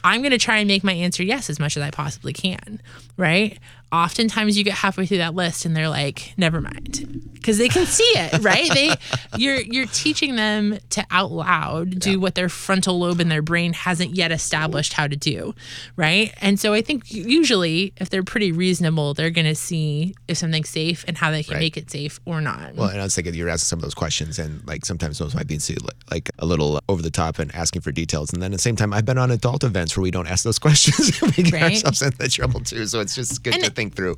I'm 0.04 0.22
going 0.22 0.32
to 0.32 0.38
try 0.38 0.58
and 0.58 0.68
make 0.68 0.84
my 0.84 0.94
answer 0.94 1.24
yes 1.24 1.50
as 1.50 1.60
much 1.60 1.78
as 1.78 1.84
I 1.84 1.92
possibly 1.92 2.34
can, 2.34 2.82
right? 3.18 3.60
Oftentimes 3.92 4.58
you 4.58 4.64
get 4.64 4.74
halfway 4.76 5.06
through 5.06 5.18
that 5.18 5.36
list 5.36 5.66
and 5.66 5.76
they're 5.76 5.90
like, 5.90 6.34
"Never 6.38 6.62
mind," 6.62 7.30
because 7.34 7.58
they 7.58 7.68
can 7.68 7.86
see 7.86 8.04
it, 8.16 8.42
right? 8.42 8.70
They, 8.74 8.94
you're 9.38 9.60
you're 9.60 9.86
teaching 9.88 10.36
them 10.36 10.78
to 10.92 11.06
out 11.12 11.32
loud 11.32 12.00
do 12.00 12.20
what 12.20 12.36
their 12.36 12.48
frontal 12.50 13.00
lobe 13.00 13.20
in 13.20 13.28
their 13.30 13.42
brain 13.42 13.74
hasn't 13.74 14.16
yet 14.16 14.32
established 14.32 14.94
how 14.94 15.08
to 15.08 15.16
do, 15.16 15.54
right? 15.98 16.34
And 16.42 16.60
so 16.60 16.74
I 16.74 16.82
think 16.82 17.12
usually 17.12 17.94
if 17.98 18.10
they're 18.10 18.24
pretty 18.24 18.52
reasonable, 18.52 19.14
they're 19.14 19.30
going 19.30 19.46
to 19.48 19.56
see 19.56 20.16
if 20.28 20.38
something's 20.38 20.70
safe 20.70 21.04
and 21.08 21.18
how 21.18 21.32
they 21.32 21.44
can 21.44 21.56
Right. 21.56 21.60
make 21.60 21.76
it 21.78 21.92
safe 21.92 22.20
or 22.26 22.40
not. 22.40 22.76
Well, 22.76 22.88
and 22.90 23.02
I 23.02 23.04
was 23.04 23.14
thinking 23.16 23.34
you're 23.34 23.50
asking 23.50 23.66
some 23.66 23.80
of 23.80 23.84
those 23.84 23.94
questions, 23.94 24.40
and 24.40 24.66
like 24.68 24.86
sometimes 24.86 25.18
those 25.20 25.36
might 25.36 25.48
be 25.48 25.60
like 26.10 26.30
a 26.40 26.46
little 26.46 26.80
over 26.88 27.02
the 27.02 27.12
top 27.12 27.40
and 27.40 27.54
asking 27.54 27.82
for 27.82 27.92
details. 27.92 28.32
And 28.34 28.42
then 28.42 28.54
at 28.54 28.56
the 28.58 28.62
same 28.62 28.76
time, 28.78 28.94
I've 28.94 29.06
been 29.06 29.18
on 29.18 29.32
adult 29.32 29.64
events 29.66 29.96
where 29.98 30.02
we 30.04 30.12
don't 30.12 30.28
ask 30.28 30.44
those 30.46 30.60
questions. 30.68 31.22
we 31.22 31.44
get 31.44 31.52
Right. 31.54 31.64
ourselves 31.74 32.02
into 32.02 32.30
trouble 32.30 32.62
too. 32.62 32.86
So 32.86 33.00
it's 33.02 33.16
just 33.16 33.44
good 33.44 33.54
And 33.56 33.64
to 33.64 33.68
it- 33.68 33.76
think 33.82 33.96
through. 33.96 34.16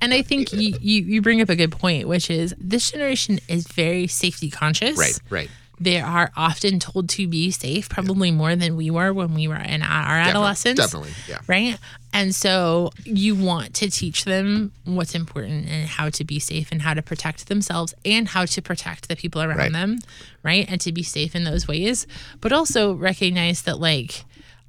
And 0.00 0.12
I 0.12 0.22
think 0.22 0.52
you, 0.52 0.74
you, 0.80 1.02
you 1.02 1.22
bring 1.22 1.40
up 1.40 1.48
a 1.48 1.56
good 1.56 1.72
point, 1.72 2.08
which 2.08 2.30
is 2.30 2.54
this 2.58 2.90
generation 2.90 3.38
is 3.48 3.66
very 3.68 4.06
safety 4.06 4.50
conscious. 4.50 4.98
Right, 4.98 5.18
right. 5.30 5.50
They 5.80 6.00
are 6.00 6.30
often 6.36 6.78
told 6.78 7.08
to 7.10 7.26
be 7.26 7.50
safe, 7.50 7.88
probably 7.88 8.30
more 8.30 8.54
than 8.54 8.76
we 8.76 8.90
were 8.92 9.12
when 9.12 9.34
we 9.34 9.48
were 9.48 9.56
in 9.56 9.82
our 9.82 10.18
adolescence. 10.18 10.78
Definitely, 10.78 11.10
yeah. 11.28 11.40
Right. 11.48 11.76
And 12.12 12.32
so 12.32 12.92
you 13.04 13.34
want 13.34 13.74
to 13.74 13.90
teach 13.90 14.24
them 14.24 14.70
what's 14.84 15.16
important 15.16 15.68
and 15.68 15.88
how 15.88 16.10
to 16.10 16.24
be 16.24 16.38
safe 16.38 16.70
and 16.70 16.80
how 16.80 16.94
to 16.94 17.02
protect 17.02 17.48
themselves 17.48 17.92
and 18.04 18.28
how 18.28 18.44
to 18.44 18.62
protect 18.62 19.08
the 19.08 19.16
people 19.16 19.42
around 19.42 19.58
Right. 19.58 19.72
them. 19.72 19.98
Right. 20.44 20.64
And 20.68 20.80
to 20.80 20.92
be 20.92 21.02
safe 21.02 21.34
in 21.34 21.42
those 21.42 21.66
ways. 21.66 22.06
But 22.40 22.52
also 22.52 22.94
recognize 22.94 23.62
that, 23.62 23.80
like, 23.80 24.24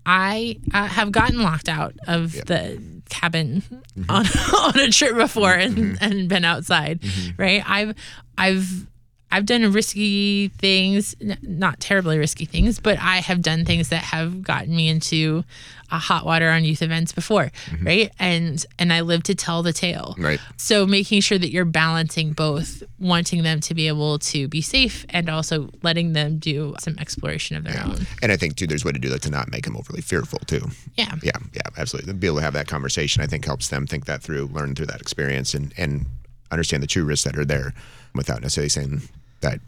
I 0.06 0.58
uh, 0.74 0.86
have 0.86 1.12
gotten 1.12 1.42
locked 1.42 1.68
out 1.70 1.96
of 2.08 2.34
the 2.34 2.82
cabin 3.10 3.64
Mm-hmm. 3.98 4.12
on, 4.12 4.26
on 4.76 4.80
a 4.80 4.92
trip 4.92 5.16
before 5.16 5.54
and, 5.54 5.98
and 6.02 6.28
been 6.28 6.44
outside, 6.46 7.02
Mm-hmm. 7.02 7.42
right? 7.42 7.64
I've 7.66 7.96
I've 8.38 8.88
I've 9.32 9.46
done 9.46 9.70
risky 9.72 10.50
things, 10.50 11.16
n- 11.22 11.38
not 11.42 11.80
terribly 11.80 12.18
risky 12.18 12.46
things, 12.46 12.80
but 12.80 12.98
I 13.00 13.18
have 13.18 13.42
done 13.42 13.66
things 13.66 13.90
that 13.90 14.04
have 14.04 14.44
gotten 14.44 14.76
me 14.76 14.88
into 14.88 15.44
a 15.92 16.00
hot 16.00 16.26
water 16.26 16.50
on 16.50 16.64
youth 16.64 16.82
events 16.82 17.12
before, 17.12 17.52
right? 17.84 18.12
And 18.18 18.66
and 18.80 18.92
I 18.92 19.02
live 19.02 19.24
to 19.24 19.36
tell 19.36 19.62
the 19.62 19.74
tale. 19.74 20.14
Mm-hmm. 20.14 20.26
Right. 20.26 20.40
So 20.58 20.86
making 20.86 21.22
sure 21.22 21.38
that 21.38 21.52
you're 21.52 21.66
balancing 21.66 22.34
both 22.34 22.82
wanting 23.00 23.44
them 23.44 23.60
to 23.62 23.74
be 23.74 23.88
able 23.88 24.20
to 24.20 24.48
be 24.48 24.62
safe 24.62 25.06
and 25.10 25.30
also 25.30 25.70
letting 25.84 26.14
them 26.14 26.38
do 26.38 26.76
some 26.80 26.98
exploration 26.98 27.56
of 27.56 27.64
their 27.66 27.84
own. 27.84 28.08
And 28.22 28.32
I 28.32 28.38
think 28.38 28.56
too, 28.56 28.68
there's 28.68 28.84
a 28.84 28.88
way 28.88 28.94
to 28.94 29.00
do 29.00 29.10
that 29.10 29.22
to 29.24 29.30
not 29.30 29.52
make 29.52 29.66
them 29.66 29.78
overly 29.78 30.02
fearful 30.02 30.40
too. 30.40 30.70
Yeah. 30.96 31.16
Yeah, 31.22 31.38
yeah, 31.54 31.62
absolutely. 31.78 32.14
Be 32.14 32.28
able 32.28 32.38
to 32.38 32.44
have 32.44 32.54
that 32.54 32.68
conversation, 32.68 33.22
I 33.22 33.28
think 33.28 33.46
helps 33.46 33.68
them 33.70 33.86
think 33.86 34.06
that 34.06 34.22
through, 34.24 34.48
learn 34.48 34.76
through 34.76 34.88
that 34.88 35.02
experience, 35.02 35.54
and 35.54 35.74
and 35.78 36.06
understand 36.52 36.82
the 36.82 36.88
true 36.88 37.04
risks 37.04 37.26
that 37.26 37.38
are 37.38 37.46
there, 37.46 37.74
without 38.16 38.42
necessarily 38.42 38.70
saying 38.70 39.02
that 39.42 39.60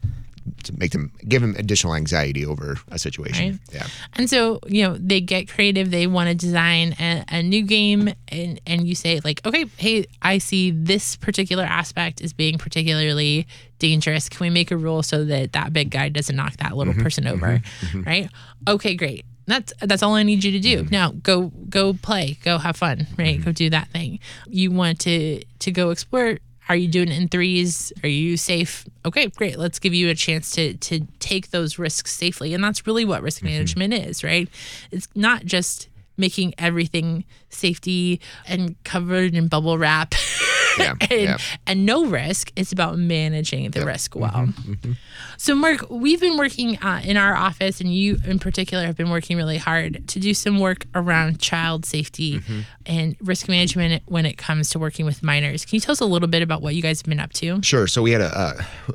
to 0.63 0.77
make 0.77 0.91
them 0.91 1.11
give 1.27 1.41
them 1.41 1.55
additional 1.57 1.95
anxiety 1.95 2.45
over 2.45 2.77
a 2.89 2.99
situation. 2.99 3.51
Right. 3.51 3.59
Yeah. 3.73 3.87
And 4.15 4.29
so, 4.29 4.59
you 4.67 4.83
know, 4.83 4.97
they 4.97 5.21
get 5.21 5.49
creative. 5.49 5.91
They 5.91 6.07
want 6.07 6.29
to 6.29 6.35
design 6.35 6.95
a, 6.99 7.23
a 7.29 7.43
new 7.43 7.63
game, 7.63 8.13
and 8.29 8.59
and 8.65 8.87
you 8.87 8.95
say 8.95 9.19
like, 9.23 9.45
okay, 9.45 9.65
hey, 9.77 10.05
I 10.21 10.37
see 10.37 10.71
this 10.71 11.15
particular 11.15 11.63
aspect 11.63 12.21
as 12.21 12.33
being 12.33 12.57
particularly 12.57 13.47
dangerous. 13.79 14.29
Can 14.29 14.45
we 14.45 14.49
make 14.49 14.71
a 14.71 14.77
rule 14.77 15.03
so 15.03 15.25
that 15.25 15.53
that 15.53 15.73
big 15.73 15.91
guy 15.91 16.09
doesn't 16.09 16.35
knock 16.35 16.57
that 16.57 16.75
little 16.75 16.93
mm-hmm. 16.93 17.03
person 17.03 17.27
over? 17.27 17.47
Mm-hmm. 17.47 17.97
Mm-hmm. 17.99 18.09
Right? 18.09 18.29
Okay, 18.67 18.95
great. 18.95 19.25
That's 19.45 19.73
that's 19.81 20.03
all 20.03 20.15
I 20.15 20.23
need 20.23 20.43
you 20.43 20.51
to 20.51 20.59
do. 20.59 20.85
Now 20.91 21.11
go 21.11 21.51
go 21.69 21.93
play, 21.93 22.37
go 22.43 22.57
have 22.57 22.75
fun, 22.75 23.07
right? 23.17 23.43
Go 23.43 23.51
do 23.53 23.69
that 23.69 23.87
thing. 23.89 24.19
You 24.47 24.71
want 24.71 24.99
to 25.01 25.41
to 25.59 25.71
go 25.71 25.89
explore. 25.91 26.39
Are 26.69 26.75
you 26.75 26.87
doing 26.87 27.09
it 27.09 27.17
in 27.17 27.27
threes? 27.27 27.93
Are 28.03 28.09
you 28.09 28.37
safe? 28.37 28.85
Okay, 29.05 29.27
great. 29.27 29.57
Let's 29.57 29.79
give 29.79 29.93
you 29.93 30.09
a 30.09 30.15
chance 30.15 30.51
to 30.51 30.73
to 30.75 31.07
take 31.19 31.51
those 31.51 31.79
risks 31.79 32.13
safely. 32.13 32.53
And 32.53 32.63
that's 32.63 32.85
really 32.85 33.05
what 33.05 33.21
risk 33.21 33.39
mm-hmm. 33.39 33.53
management 33.53 33.93
is, 33.93 34.23
right? 34.23 34.49
It's 34.91 35.07
not 35.15 35.45
just 35.45 35.89
making 36.17 36.53
everything 36.57 37.23
safety 37.49 38.19
and 38.47 38.81
covered 38.83 39.35
in 39.35 39.47
bubble 39.47 39.77
wrap 39.77 40.15
Yeah, 40.77 40.93
and, 41.01 41.11
yeah. 41.11 41.37
and 41.65 41.85
no 41.85 42.05
risk. 42.05 42.51
It's 42.55 42.71
about 42.71 42.97
managing 42.97 43.71
the 43.71 43.85
risk 43.85 44.11
mm-hmm. 44.11 44.21
well. 44.21 44.47
Mm-hmm. 44.47 44.91
So, 45.37 45.55
Mark, 45.55 45.89
we've 45.89 46.19
been 46.19 46.37
working 46.37 46.77
uh, 46.79 47.01
in 47.03 47.17
our 47.17 47.35
office, 47.35 47.79
and 47.81 47.93
you 47.93 48.17
in 48.25 48.39
particular 48.39 48.85
have 48.85 48.97
been 48.97 49.09
working 49.09 49.37
really 49.37 49.57
hard 49.57 50.07
to 50.07 50.19
do 50.19 50.33
some 50.33 50.59
work 50.59 50.85
around 50.95 51.39
child 51.39 51.85
safety 51.85 52.39
mm-hmm. 52.39 52.61
and 52.85 53.15
risk 53.21 53.47
management 53.47 54.03
when 54.07 54.25
it 54.25 54.37
comes 54.37 54.69
to 54.71 54.79
working 54.79 55.05
with 55.05 55.23
minors. 55.23 55.65
Can 55.65 55.75
you 55.75 55.81
tell 55.81 55.93
us 55.93 56.01
a 56.01 56.05
little 56.05 56.27
bit 56.27 56.41
about 56.41 56.61
what 56.61 56.75
you 56.75 56.81
guys 56.81 57.01
have 57.01 57.07
been 57.07 57.19
up 57.19 57.33
to? 57.33 57.61
Sure. 57.61 57.87
So 57.87 58.01
we 58.01 58.11
had 58.11 58.21
a, 58.21 58.37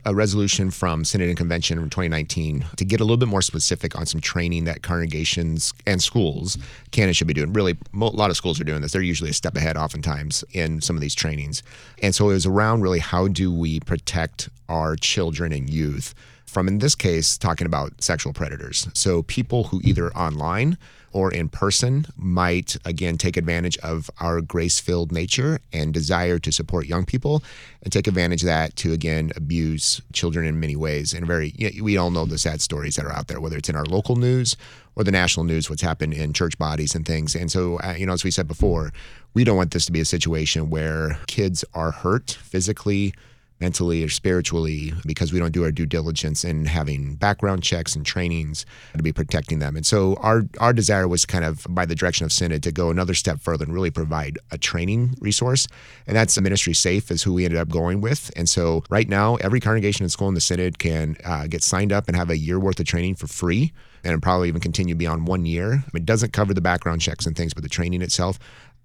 a, 0.04 0.10
a 0.10 0.14
resolution 0.14 0.70
from 0.70 1.04
Synod 1.04 1.28
and 1.28 1.36
Convention 1.36 1.78
in 1.78 1.84
2019 1.84 2.64
to 2.76 2.84
get 2.84 3.00
a 3.00 3.04
little 3.04 3.16
bit 3.16 3.28
more 3.28 3.42
specific 3.42 3.96
on 3.96 4.06
some 4.06 4.20
training 4.20 4.64
that 4.64 4.82
congregations 4.82 5.72
and 5.86 6.02
schools 6.02 6.58
can 6.90 7.08
and 7.08 7.16
should 7.16 7.26
be 7.26 7.34
doing. 7.34 7.52
Really, 7.52 7.76
a 7.94 7.98
lot 7.98 8.30
of 8.30 8.36
schools 8.36 8.60
are 8.60 8.64
doing 8.64 8.82
this. 8.82 8.92
They're 8.92 9.02
usually 9.02 9.30
a 9.30 9.34
step 9.34 9.56
ahead, 9.56 9.76
oftentimes, 9.76 10.44
in 10.52 10.80
some 10.80 10.96
of 10.96 11.00
these 11.00 11.14
trainings. 11.14 11.62
And 12.02 12.14
so 12.14 12.30
it 12.30 12.34
was 12.34 12.46
around 12.46 12.82
really 12.82 12.98
how 12.98 13.28
do 13.28 13.52
we 13.52 13.80
protect 13.80 14.48
our 14.68 14.96
children 14.96 15.52
and 15.52 15.68
youth 15.70 16.14
from, 16.52 16.68
in 16.68 16.78
this 16.78 16.94
case, 16.94 17.38
talking 17.38 17.66
about 17.66 18.02
sexual 18.02 18.34
predators. 18.34 18.86
So 18.92 19.22
people 19.22 19.64
who 19.64 19.80
either 19.82 20.12
online 20.12 20.76
or 21.12 21.32
in 21.32 21.48
person 21.48 22.06
might 22.16 22.76
again 22.84 23.18
take 23.18 23.36
advantage 23.36 23.76
of 23.78 24.10
our 24.20 24.40
grace 24.40 24.80
filled 24.80 25.12
nature 25.12 25.60
and 25.72 25.92
desire 25.92 26.38
to 26.38 26.52
support 26.52 26.86
young 26.86 27.04
people 27.04 27.42
and 27.82 27.92
take 27.92 28.06
advantage 28.06 28.42
of 28.42 28.46
that 28.46 28.76
to 28.76 28.92
again 28.92 29.30
abuse 29.36 30.00
children 30.12 30.46
in 30.46 30.58
many 30.58 30.76
ways. 30.76 31.12
And 31.12 31.26
very, 31.26 31.52
you 31.56 31.70
know, 31.70 31.84
we 31.84 31.96
all 31.96 32.10
know 32.10 32.24
the 32.24 32.38
sad 32.38 32.60
stories 32.60 32.96
that 32.96 33.04
are 33.04 33.12
out 33.12 33.28
there, 33.28 33.40
whether 33.40 33.56
it's 33.56 33.68
in 33.68 33.76
our 33.76 33.84
local 33.84 34.16
news 34.16 34.56
or 34.96 35.04
the 35.04 35.10
national 35.10 35.44
news, 35.44 35.68
what's 35.68 35.82
happened 35.82 36.14
in 36.14 36.32
church 36.32 36.58
bodies 36.58 36.94
and 36.94 37.06
things. 37.06 37.34
And 37.34 37.50
so, 37.50 37.78
uh, 37.80 37.94
you 37.96 38.06
know, 38.06 38.12
as 38.12 38.24
we 38.24 38.30
said 38.30 38.48
before, 38.48 38.92
we 39.34 39.44
don't 39.44 39.56
want 39.56 39.70
this 39.70 39.86
to 39.86 39.92
be 39.92 40.00
a 40.00 40.06
situation 40.06 40.70
where 40.70 41.18
kids 41.26 41.64
are 41.74 41.90
hurt 41.90 42.30
physically 42.30 43.14
mentally 43.62 44.02
or 44.02 44.08
spiritually 44.08 44.92
because 45.06 45.32
we 45.32 45.38
don't 45.38 45.52
do 45.52 45.62
our 45.62 45.70
due 45.70 45.86
diligence 45.86 46.44
in 46.44 46.64
having 46.66 47.14
background 47.14 47.62
checks 47.62 47.94
and 47.94 48.04
trainings 48.04 48.66
to 48.96 49.04
be 49.04 49.12
protecting 49.12 49.60
them. 49.60 49.76
And 49.76 49.86
so 49.86 50.16
our 50.16 50.42
our 50.58 50.72
desire 50.72 51.06
was 51.06 51.24
kind 51.24 51.44
of 51.44 51.64
by 51.70 51.86
the 51.86 51.94
direction 51.94 52.24
of 52.24 52.32
Synod 52.32 52.64
to 52.64 52.72
go 52.72 52.90
another 52.90 53.14
step 53.14 53.38
further 53.40 53.64
and 53.64 53.72
really 53.72 53.92
provide 53.92 54.36
a 54.50 54.58
training 54.58 55.14
resource. 55.20 55.68
And 56.08 56.16
that's 56.16 56.34
the 56.34 56.42
Ministry 56.42 56.74
Safe 56.74 57.12
is 57.12 57.22
who 57.22 57.34
we 57.34 57.44
ended 57.44 57.60
up 57.60 57.68
going 57.68 58.00
with. 58.00 58.32
And 58.34 58.48
so 58.48 58.82
right 58.90 59.08
now, 59.08 59.36
every 59.36 59.60
congregation 59.60 60.02
and 60.02 60.10
school 60.10 60.28
in 60.28 60.34
the 60.34 60.40
Synod 60.40 60.80
can 60.80 61.16
uh, 61.24 61.46
get 61.46 61.62
signed 61.62 61.92
up 61.92 62.08
and 62.08 62.16
have 62.16 62.30
a 62.30 62.36
year 62.36 62.58
worth 62.58 62.80
of 62.80 62.86
training 62.86 63.14
for 63.14 63.28
free 63.28 63.72
and 64.04 64.20
probably 64.20 64.48
even 64.48 64.60
continue 64.60 64.96
beyond 64.96 65.28
one 65.28 65.46
year. 65.46 65.84
It 65.94 66.04
doesn't 66.04 66.32
cover 66.32 66.52
the 66.52 66.60
background 66.60 67.00
checks 67.00 67.26
and 67.26 67.36
things, 67.36 67.54
but 67.54 67.62
the 67.62 67.68
training 67.68 68.02
itself 68.02 68.40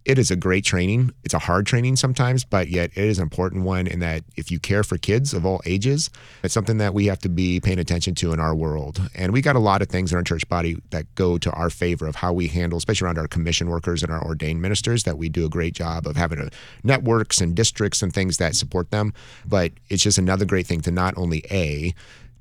it 0.07 0.17
is 0.17 0.31
a 0.31 0.37
great 0.37 0.63
training. 0.63 1.11
It's 1.25 1.33
a 1.33 1.39
hard 1.39 1.67
training 1.67 1.97
sometimes, 1.97 2.45
but 2.45 2.69
yet 2.69 2.91
it 2.95 3.03
is 3.03 3.19
an 3.19 3.23
important 3.23 3.65
one 3.65 3.87
in 3.87 3.99
that 3.99 4.23
if 4.37 4.49
you 4.49 4.57
care 4.57 4.81
for 4.81 4.97
kids 4.97 5.33
of 5.33 5.45
all 5.45 5.61
ages, 5.65 6.09
it's 6.43 6.53
something 6.53 6.77
that 6.77 6.93
we 6.93 7.07
have 7.07 7.19
to 7.19 7.29
be 7.29 7.59
paying 7.59 7.77
attention 7.77 8.15
to 8.15 8.31
in 8.31 8.39
our 8.39 8.55
world. 8.55 9.01
And 9.13 9.33
we 9.33 9.41
got 9.41 9.57
a 9.57 9.59
lot 9.59 9.81
of 9.81 9.89
things 9.89 10.13
in 10.13 10.17
our 10.17 10.23
church 10.23 10.47
body 10.47 10.77
that 10.91 11.13
go 11.15 11.37
to 11.39 11.51
our 11.51 11.69
favor 11.69 12.07
of 12.07 12.15
how 12.15 12.31
we 12.31 12.47
handle, 12.47 12.77
especially 12.77 13.05
around 13.05 13.17
our 13.17 13.27
commission 13.27 13.69
workers 13.69 14.01
and 14.01 14.09
our 14.09 14.23
ordained 14.23 14.61
ministers, 14.61 15.03
that 15.03 15.17
we 15.17 15.27
do 15.27 15.45
a 15.45 15.49
great 15.49 15.73
job 15.73 16.07
of 16.07 16.15
having 16.15 16.39
a, 16.39 16.49
networks 16.83 17.41
and 17.41 17.53
districts 17.53 18.01
and 18.01 18.13
things 18.13 18.37
that 18.37 18.55
support 18.55 18.91
them. 18.91 19.13
But 19.45 19.73
it's 19.89 20.03
just 20.03 20.17
another 20.17 20.45
great 20.45 20.67
thing 20.67 20.79
to 20.81 20.91
not 20.91 21.17
only 21.17 21.43
A, 21.51 21.93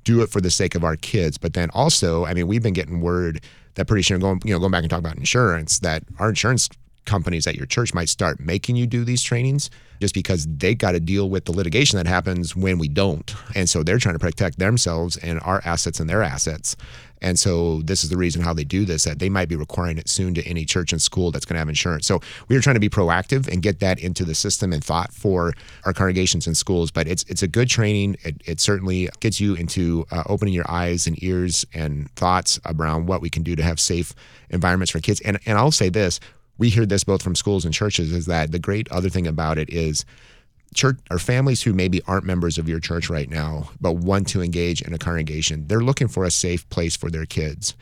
do 0.05 0.21
it 0.21 0.29
for 0.29 0.39
the 0.39 0.51
sake 0.51 0.73
of 0.73 0.85
our 0.85 0.95
kids, 0.95 1.37
but 1.37 1.53
then 1.53 1.69
also, 1.73 2.23
I 2.23 2.33
mean, 2.33 2.47
we've 2.47 2.63
been 2.63 2.71
getting 2.71 3.01
word 3.01 3.43
that 3.75 3.87
pretty 3.89 4.03
soon 4.03 4.21
going, 4.21 4.39
you 4.45 4.53
know, 4.53 4.59
going 4.59 4.71
back 4.71 4.83
and 4.83 4.89
talking 4.89 5.05
about 5.05 5.17
insurance, 5.17 5.79
that 5.79 6.03
our 6.17 6.29
insurance 6.29 6.69
companies 7.07 7.47
at 7.47 7.55
your 7.55 7.65
church 7.65 7.93
might 7.93 8.09
start 8.09 8.39
making 8.39 8.75
you 8.75 8.85
do 8.85 9.03
these 9.03 9.23
trainings 9.23 9.71
just 9.99 10.13
because 10.13 10.45
they 10.45 10.75
got 10.75 10.91
to 10.91 10.99
deal 10.99 11.29
with 11.29 11.45
the 11.45 11.51
litigation 11.51 11.97
that 11.97 12.05
happens 12.05 12.55
when 12.55 12.77
we 12.77 12.87
don't. 12.87 13.33
And 13.55 13.67
so 13.67 13.81
they're 13.81 13.97
trying 13.97 14.13
to 14.13 14.19
protect 14.19 14.59
themselves 14.59 15.17
and 15.17 15.39
our 15.41 15.61
assets 15.65 15.99
and 15.99 16.07
their 16.07 16.21
assets. 16.21 16.75
And 17.21 17.39
so 17.39 17.81
this 17.81 18.03
is 18.03 18.09
the 18.09 18.17
reason 18.17 18.43
how 18.43 18.53
they 18.53 18.63
do 18.63 18.85
this 18.85 19.05
that 19.05 19.19
they 19.19 19.29
might 19.29 19.49
be 19.49 19.55
requiring 19.55 19.97
it 19.97 20.07
soon 20.07 20.33
to 20.35 20.45
any 20.45 20.65
church 20.65 20.91
and 20.91 21.01
school 21.01 21.31
that's 21.31 21.45
going 21.45 21.55
to 21.55 21.59
have 21.59 21.69
insurance. 21.69 22.05
So 22.05 22.21
we 22.47 22.55
are 22.55 22.61
trying 22.61 22.75
to 22.75 22.79
be 22.79 22.89
proactive 22.89 23.47
and 23.47 23.61
get 23.63 23.79
that 23.79 23.99
into 23.99 24.23
the 24.23 24.35
system 24.35 24.71
and 24.71 24.83
thought 24.83 25.11
for 25.11 25.53
our 25.85 25.93
congregations 25.93 26.45
and 26.45 26.55
schools. 26.55 26.91
But 26.91 27.07
it's 27.07 27.23
it's 27.23 27.41
a 27.41 27.47
good 27.47 27.69
training. 27.69 28.17
It, 28.23 28.41
it 28.45 28.59
certainly 28.59 29.09
gets 29.19 29.39
you 29.39 29.55
into 29.55 30.05
uh, 30.11 30.23
opening 30.27 30.53
your 30.53 30.69
eyes 30.69 31.07
and 31.07 31.21
ears 31.23 31.65
and 31.73 32.11
thoughts 32.11 32.59
around 32.65 33.07
what 33.07 33.21
we 33.21 33.29
can 33.29 33.41
do 33.43 33.55
to 33.55 33.63
have 33.63 33.79
safe 33.79 34.13
environments 34.51 34.91
for 34.91 34.99
kids. 34.99 35.19
And 35.21 35.39
and 35.47 35.57
I'll 35.57 35.71
say 35.71 35.89
this: 35.89 36.19
we 36.57 36.69
hear 36.69 36.85
this 36.85 37.03
both 37.03 37.21
from 37.21 37.35
schools 37.35 37.65
and 37.65 37.73
churches 37.73 38.11
is 38.11 38.25
that 38.25 38.51
the 38.51 38.59
great 38.59 38.89
other 38.91 39.09
thing 39.09 39.27
about 39.27 39.57
it 39.57 39.69
is 39.69 40.05
church 40.73 40.97
or 41.09 41.19
families 41.19 41.61
who 41.61 41.73
maybe 41.73 42.01
aren't 42.07 42.25
members 42.25 42.57
of 42.57 42.67
your 42.67 42.79
church 42.79 43.09
right 43.09 43.29
now 43.29 43.69
but 43.79 43.93
want 43.93 44.27
to 44.27 44.41
engage 44.41 44.81
in 44.81 44.93
a 44.93 44.97
congregation 44.97 45.65
they're 45.67 45.81
looking 45.81 46.07
for 46.07 46.23
a 46.23 46.31
safe 46.31 46.67
place 46.69 46.95
for 46.95 47.09
their 47.09 47.25
kids. 47.25 47.75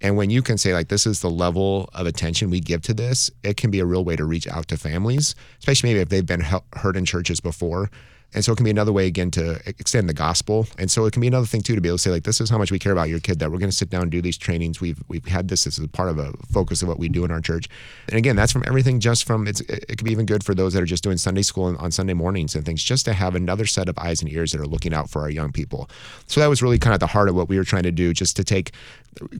And 0.00 0.16
when 0.16 0.30
you 0.30 0.42
can 0.42 0.58
say 0.58 0.74
like 0.74 0.88
this 0.88 1.06
is 1.06 1.20
the 1.20 1.30
level 1.30 1.88
of 1.94 2.06
attention 2.06 2.50
we 2.50 2.60
give 2.60 2.82
to 2.82 2.94
this 2.94 3.30
it 3.44 3.56
can 3.56 3.70
be 3.70 3.78
a 3.78 3.86
real 3.86 4.04
way 4.04 4.16
to 4.16 4.24
reach 4.24 4.48
out 4.48 4.68
to 4.68 4.76
families 4.76 5.34
especially 5.60 5.90
maybe 5.90 6.00
if 6.00 6.08
they've 6.08 6.26
been 6.26 6.44
hurt 6.74 6.96
in 6.96 7.04
churches 7.04 7.40
before 7.40 7.90
and 8.34 8.44
so 8.44 8.52
it 8.52 8.56
can 8.56 8.64
be 8.64 8.70
another 8.70 8.92
way 8.92 9.06
again 9.06 9.30
to 9.32 9.60
extend 9.66 10.08
the 10.08 10.14
gospel. 10.14 10.66
And 10.78 10.90
so 10.90 11.04
it 11.04 11.12
can 11.12 11.20
be 11.20 11.26
another 11.26 11.46
thing 11.46 11.60
too 11.60 11.74
to 11.74 11.80
be 11.80 11.88
able 11.88 11.98
to 11.98 12.02
say 12.02 12.10
like 12.10 12.24
this 12.24 12.40
is 12.40 12.48
how 12.48 12.58
much 12.58 12.70
we 12.70 12.78
care 12.78 12.92
about 12.92 13.08
your 13.08 13.20
kid 13.20 13.38
that 13.40 13.50
we're 13.50 13.58
going 13.58 13.70
to 13.70 13.76
sit 13.76 13.90
down 13.90 14.02
and 14.02 14.10
do 14.10 14.22
these 14.22 14.38
trainings. 14.38 14.80
We've 14.80 15.02
we've 15.08 15.26
had 15.26 15.48
this 15.48 15.66
as 15.66 15.78
a 15.78 15.88
part 15.88 16.08
of 16.08 16.18
a 16.18 16.32
focus 16.50 16.82
of 16.82 16.88
what 16.88 16.98
we 16.98 17.08
do 17.08 17.24
in 17.24 17.30
our 17.30 17.40
church. 17.40 17.68
And 18.08 18.16
again, 18.16 18.36
that's 18.36 18.52
from 18.52 18.64
everything 18.66 19.00
just 19.00 19.24
from 19.24 19.46
it's 19.46 19.60
it 19.60 19.98
can 19.98 20.04
be 20.04 20.12
even 20.12 20.26
good 20.26 20.44
for 20.44 20.54
those 20.54 20.72
that 20.72 20.82
are 20.82 20.86
just 20.86 21.04
doing 21.04 21.18
Sunday 21.18 21.42
school 21.42 21.76
on 21.78 21.90
Sunday 21.90 22.14
mornings 22.14 22.54
and 22.54 22.64
things 22.64 22.82
just 22.82 23.04
to 23.04 23.12
have 23.12 23.34
another 23.34 23.66
set 23.66 23.88
of 23.88 23.98
eyes 23.98 24.22
and 24.22 24.30
ears 24.30 24.52
that 24.52 24.60
are 24.60 24.66
looking 24.66 24.94
out 24.94 25.10
for 25.10 25.22
our 25.22 25.30
young 25.30 25.52
people. 25.52 25.88
So 26.26 26.40
that 26.40 26.48
was 26.48 26.62
really 26.62 26.78
kind 26.78 26.94
of 26.94 27.00
the 27.00 27.06
heart 27.08 27.28
of 27.28 27.34
what 27.34 27.48
we 27.48 27.58
were 27.58 27.64
trying 27.64 27.84
to 27.84 27.92
do 27.92 28.12
just 28.12 28.36
to 28.36 28.44
take 28.44 28.72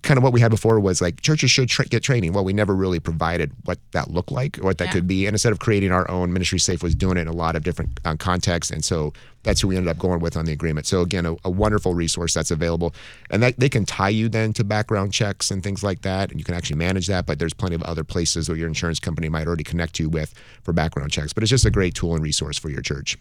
kind 0.03 0.19
of 0.19 0.25
what 0.25 0.33
we 0.33 0.41
had 0.41 0.51
before 0.51 0.79
was 0.81 1.01
like 1.01 1.21
churches 1.23 1.51
should 1.51 1.69
tra- 1.69 1.87
get 1.87 2.03
training. 2.03 2.33
Well, 2.33 2.45
we 2.45 2.53
never 2.53 2.75
really 2.75 3.01
provided 3.01 3.53
what 3.65 3.79
that 3.93 4.11
looked 4.11 4.31
like 4.31 4.59
or 4.59 4.65
what 4.65 4.79
that 4.79 4.87
Yeah. 4.87 4.93
could 4.93 5.07
be. 5.07 5.27
And 5.27 5.35
instead 5.35 5.53
of 5.53 5.59
creating 5.59 5.93
our 5.93 6.11
own 6.11 6.33
ministry 6.33 6.59
safe 6.59 6.83
was 6.83 6.95
doing 6.95 7.17
it 7.17 7.23
in 7.23 7.29
a 7.29 7.33
lot 7.33 7.57
of 7.57 7.65
different 7.65 7.99
uh, 8.05 8.17
contexts 8.17 8.71
and 8.71 8.85
so 8.85 9.13
that's 9.43 9.61
who 9.61 9.69
we 9.69 9.77
ended 9.77 9.91
up 9.91 9.99
going 9.99 10.21
with 10.21 10.37
on 10.37 10.45
the 10.45 10.53
agreement. 10.53 10.87
So 10.87 11.01
again, 11.01 11.27
a, 11.27 11.35
a, 11.45 11.51
wonderful 11.51 11.95
resource 11.95 12.35
that's 12.35 12.51
available, 12.51 12.95
and 13.31 13.43
that 13.43 13.59
they 13.59 13.69
can 13.69 13.85
tie 13.85 14.09
you 14.09 14.29
then 14.29 14.53
to 14.55 14.65
background 14.65 15.13
checks 15.13 15.51
and 15.51 15.63
things 15.63 15.83
like 15.83 16.03
that, 16.03 16.31
and 16.31 16.39
you 16.39 16.45
can 16.45 16.55
actually 16.55 16.77
manage 16.77 17.09
that. 17.09 17.27
But 17.27 17.39
there's 17.39 17.55
plenty 17.55 17.75
of 17.75 17.83
other 17.83 18.05
places 18.05 18.49
where 18.49 18.57
your 18.57 18.69
insurance 18.69 19.01
company 19.01 19.29
might 19.29 19.47
already 19.47 19.65
connect 19.65 19.99
you 19.99 20.09
with 20.09 20.35
for 20.63 20.73
background 20.73 21.11
checks. 21.11 21.33
But 21.33 21.43
it's 21.43 21.51
just 21.51 21.67
a 21.67 21.71
great 21.71 21.95
tool 21.95 22.15
and 22.15 22.23
resource 22.23 22.59
for 22.59 22.71
your 22.71 22.83
church. 22.83 23.19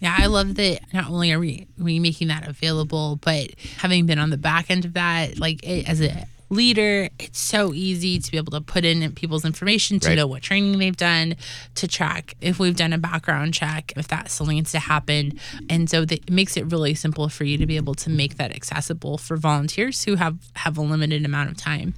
Yeah, 0.00 0.14
I 0.18 0.26
love 0.26 0.54
that. 0.56 0.80
Not 0.92 1.08
only 1.08 1.32
are 1.32 1.38
we 1.38 1.68
we 1.78 1.98
making 1.98 2.28
that 2.28 2.48
available, 2.48 3.16
but 3.16 3.50
having 3.78 4.06
been 4.06 4.18
on 4.18 4.30
the 4.30 4.38
back 4.38 4.70
end 4.70 4.84
of 4.84 4.94
that, 4.94 5.38
like 5.38 5.62
it, 5.62 5.88
as 5.88 6.00
a 6.00 6.26
leader, 6.50 7.08
it's 7.18 7.38
so 7.38 7.72
easy 7.72 8.18
to 8.18 8.30
be 8.30 8.36
able 8.36 8.50
to 8.50 8.60
put 8.60 8.84
in 8.84 9.12
people's 9.12 9.44
information 9.44 10.00
to 10.00 10.08
right. 10.08 10.14
know 10.16 10.26
what 10.26 10.42
training 10.42 10.78
they've 10.78 10.96
done, 10.96 11.36
to 11.76 11.86
track 11.86 12.34
if 12.40 12.58
we've 12.58 12.76
done 12.76 12.92
a 12.92 12.98
background 12.98 13.54
check, 13.54 13.92
if 13.96 14.08
that 14.08 14.30
still 14.30 14.46
needs 14.46 14.72
to 14.72 14.80
happen. 14.80 15.38
And 15.68 15.88
so 15.88 16.02
it 16.02 16.28
makes 16.28 16.56
it 16.56 16.64
really 16.72 16.94
simple 16.94 17.28
for 17.28 17.44
you 17.44 17.56
to 17.58 17.66
be 17.66 17.76
able 17.76 17.94
to 17.94 18.10
make 18.10 18.36
that 18.36 18.54
accessible 18.54 19.16
for 19.16 19.36
volunteers 19.36 20.02
who 20.02 20.16
have, 20.16 20.38
have 20.56 20.76
a 20.76 20.82
limited 20.82 21.24
amount 21.24 21.50
of 21.50 21.56
time. 21.56 21.94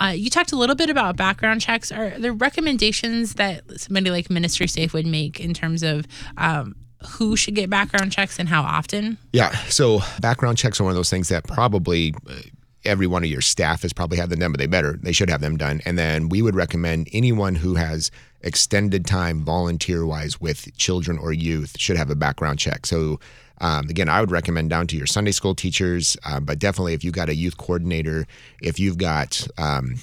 Uh, 0.00 0.06
you 0.06 0.30
talked 0.30 0.52
a 0.52 0.56
little 0.56 0.76
bit 0.76 0.90
about 0.90 1.16
background 1.16 1.60
checks. 1.60 1.92
Are 1.92 2.10
there 2.18 2.32
recommendations 2.32 3.34
that 3.34 3.80
somebody 3.80 4.10
like 4.10 4.30
Ministry 4.30 4.66
Safe 4.66 4.92
would 4.92 5.06
make 5.06 5.38
in 5.38 5.54
terms 5.54 5.84
of 5.84 6.06
um, 6.36 6.74
who 7.06 7.36
should 7.36 7.54
get 7.54 7.70
background 7.70 8.12
checks 8.12 8.38
and 8.38 8.48
how 8.48 8.62
often? 8.62 9.18
Yeah. 9.32 9.50
So 9.68 10.00
background 10.20 10.58
checks 10.58 10.80
are 10.80 10.84
one 10.84 10.92
of 10.92 10.96
those 10.96 11.10
things 11.10 11.28
that 11.28 11.46
probably 11.46 12.14
uh, 12.28 12.34
every 12.84 13.06
one 13.06 13.22
of 13.22 13.30
your 13.30 13.40
staff 13.40 13.82
has 13.82 13.92
probably 13.92 14.18
had 14.18 14.30
them 14.30 14.40
done, 14.40 14.52
but 14.52 14.58
they 14.58 14.66
better, 14.66 14.98
they 15.02 15.12
should 15.12 15.30
have 15.30 15.40
them 15.40 15.56
done. 15.56 15.80
And 15.84 15.98
then 15.98 16.28
we 16.28 16.42
would 16.42 16.54
recommend 16.54 17.08
anyone 17.12 17.54
who 17.54 17.74
has 17.74 18.10
extended 18.40 19.06
time 19.06 19.44
volunteer 19.44 20.04
wise 20.04 20.40
with 20.40 20.76
children 20.76 21.18
or 21.18 21.32
youth 21.32 21.78
should 21.78 21.96
have 21.96 22.10
a 22.10 22.16
background 22.16 22.58
check. 22.58 22.86
So, 22.86 23.20
um, 23.60 23.88
again, 23.88 24.08
I 24.08 24.20
would 24.20 24.32
recommend 24.32 24.70
down 24.70 24.88
to 24.88 24.96
your 24.96 25.06
Sunday 25.06 25.30
school 25.30 25.54
teachers, 25.54 26.16
uh, 26.24 26.40
but 26.40 26.58
definitely 26.58 26.94
if 26.94 27.04
you've 27.04 27.14
got 27.14 27.28
a 27.28 27.34
youth 27.34 27.56
coordinator, 27.56 28.26
if 28.60 28.80
you've 28.80 28.98
got, 28.98 29.46
um, 29.58 29.96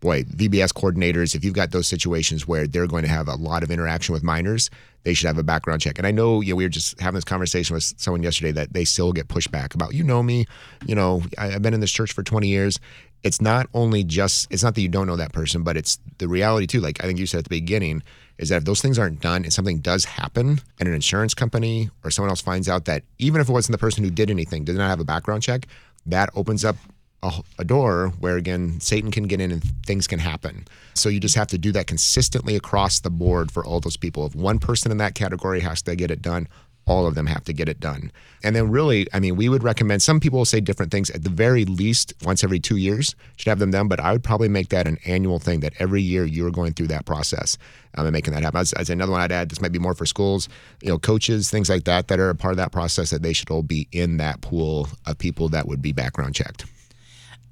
boy, 0.00 0.24
VBS 0.24 0.72
coordinators, 0.72 1.34
if 1.34 1.44
you've 1.44 1.54
got 1.54 1.70
those 1.70 1.86
situations 1.86 2.48
where 2.48 2.66
they're 2.66 2.86
going 2.86 3.02
to 3.02 3.08
have 3.08 3.28
a 3.28 3.34
lot 3.34 3.62
of 3.62 3.70
interaction 3.70 4.12
with 4.12 4.22
minors, 4.22 4.70
they 5.02 5.14
should 5.14 5.26
have 5.26 5.38
a 5.38 5.42
background 5.42 5.80
check. 5.80 5.98
And 5.98 6.06
I 6.06 6.10
know, 6.10 6.40
you 6.40 6.52
know, 6.52 6.56
we 6.56 6.64
were 6.64 6.70
just 6.70 6.98
having 7.00 7.16
this 7.16 7.24
conversation 7.24 7.74
with 7.74 7.94
someone 7.96 8.22
yesterday 8.22 8.52
that 8.52 8.72
they 8.72 8.84
still 8.84 9.12
get 9.12 9.28
pushback 9.28 9.74
about, 9.74 9.94
you 9.94 10.02
know 10.02 10.22
me, 10.22 10.46
you 10.86 10.94
know, 10.94 11.22
I, 11.38 11.48
have 11.48 11.62
been 11.62 11.74
in 11.74 11.80
this 11.80 11.92
church 11.92 12.12
for 12.12 12.22
20 12.22 12.48
years. 12.48 12.80
It's 13.22 13.40
not 13.40 13.68
only 13.74 14.02
just, 14.02 14.50
it's 14.50 14.62
not 14.62 14.74
that 14.74 14.80
you 14.80 14.88
don't 14.88 15.06
know 15.06 15.16
that 15.16 15.32
person, 15.32 15.62
but 15.62 15.76
it's 15.76 15.98
the 16.18 16.28
reality 16.28 16.66
too. 16.66 16.80
Like 16.80 17.02
I 17.04 17.06
think 17.06 17.18
you 17.18 17.26
said 17.26 17.38
at 17.38 17.44
the 17.44 17.50
beginning, 17.50 18.02
is 18.38 18.48
that 18.48 18.56
if 18.56 18.64
those 18.64 18.80
things 18.80 18.98
aren't 18.98 19.20
done 19.20 19.44
and 19.44 19.52
something 19.52 19.80
does 19.80 20.06
happen 20.06 20.60
and 20.78 20.88
an 20.88 20.94
insurance 20.94 21.34
company 21.34 21.90
or 22.02 22.10
someone 22.10 22.30
else 22.30 22.40
finds 22.40 22.70
out 22.70 22.86
that 22.86 23.02
even 23.18 23.38
if 23.38 23.50
it 23.50 23.52
wasn't 23.52 23.72
the 23.72 23.78
person 23.78 24.02
who 24.02 24.10
did 24.10 24.30
anything, 24.30 24.64
did 24.64 24.76
not 24.76 24.88
have 24.88 25.00
a 25.00 25.04
background 25.04 25.42
check, 25.42 25.66
that 26.06 26.30
opens 26.34 26.64
up 26.64 26.76
a, 27.22 27.42
a, 27.58 27.64
door 27.64 28.12
where 28.18 28.36
again 28.36 28.80
Satan 28.80 29.10
can 29.10 29.24
get 29.24 29.40
in 29.40 29.50
and 29.50 29.62
things 29.84 30.06
can 30.06 30.18
happen. 30.18 30.66
So 30.94 31.08
you 31.08 31.20
just 31.20 31.34
have 31.34 31.48
to 31.48 31.58
do 31.58 31.72
that 31.72 31.86
consistently 31.86 32.56
across 32.56 33.00
the 33.00 33.10
board 33.10 33.50
for 33.50 33.64
all 33.64 33.80
those 33.80 33.96
people. 33.96 34.26
If 34.26 34.34
one 34.34 34.58
person 34.58 34.90
in 34.90 34.98
that 34.98 35.14
category 35.14 35.60
has 35.60 35.82
to 35.82 35.94
get 35.94 36.10
it 36.10 36.22
done, 36.22 36.48
all 36.86 37.06
of 37.06 37.14
them 37.14 37.26
have 37.26 37.44
to 37.44 37.52
get 37.52 37.68
it 37.68 37.78
done. 37.78 38.10
And 38.42 38.56
then 38.56 38.70
really, 38.70 39.06
I 39.12 39.20
mean, 39.20 39.36
we 39.36 39.48
would 39.48 39.62
recommend 39.62 40.02
some 40.02 40.18
people 40.18 40.38
will 40.38 40.44
say 40.44 40.60
different 40.60 40.90
things. 40.90 41.08
At 41.10 41.22
the 41.22 41.30
very 41.30 41.64
least, 41.64 42.14
once 42.24 42.42
every 42.42 42.58
two 42.58 42.76
years 42.76 43.14
should 43.36 43.48
have 43.48 43.60
them 43.60 43.70
done. 43.70 43.86
But 43.86 44.00
I 44.00 44.12
would 44.12 44.24
probably 44.24 44.48
make 44.48 44.70
that 44.70 44.88
an 44.88 44.98
annual 45.04 45.38
thing 45.38 45.60
that 45.60 45.74
every 45.78 46.02
year 46.02 46.24
you're 46.24 46.50
going 46.50 46.72
through 46.72 46.88
that 46.88 47.04
process 47.04 47.58
um, 47.96 48.06
and 48.06 48.12
making 48.12 48.34
that 48.34 48.42
happen. 48.42 48.60
As, 48.60 48.72
as 48.72 48.90
another 48.90 49.12
one 49.12 49.20
I'd 49.20 49.30
add, 49.30 49.50
this 49.50 49.60
might 49.60 49.72
be 49.72 49.78
more 49.78 49.94
for 49.94 50.06
schools, 50.06 50.48
you 50.82 50.88
know, 50.88 50.98
coaches, 50.98 51.50
things 51.50 51.68
like 51.68 51.84
that 51.84 52.08
that 52.08 52.18
are 52.18 52.30
a 52.30 52.34
part 52.34 52.52
of 52.52 52.58
that 52.58 52.72
process 52.72 53.10
that 53.10 53.22
they 53.22 53.34
should 53.34 53.50
all 53.50 53.62
be 53.62 53.86
in 53.92 54.16
that 54.16 54.40
pool 54.40 54.88
of 55.06 55.18
people 55.18 55.48
that 55.50 55.68
would 55.68 55.82
be 55.82 55.92
background 55.92 56.34
checked. 56.34 56.64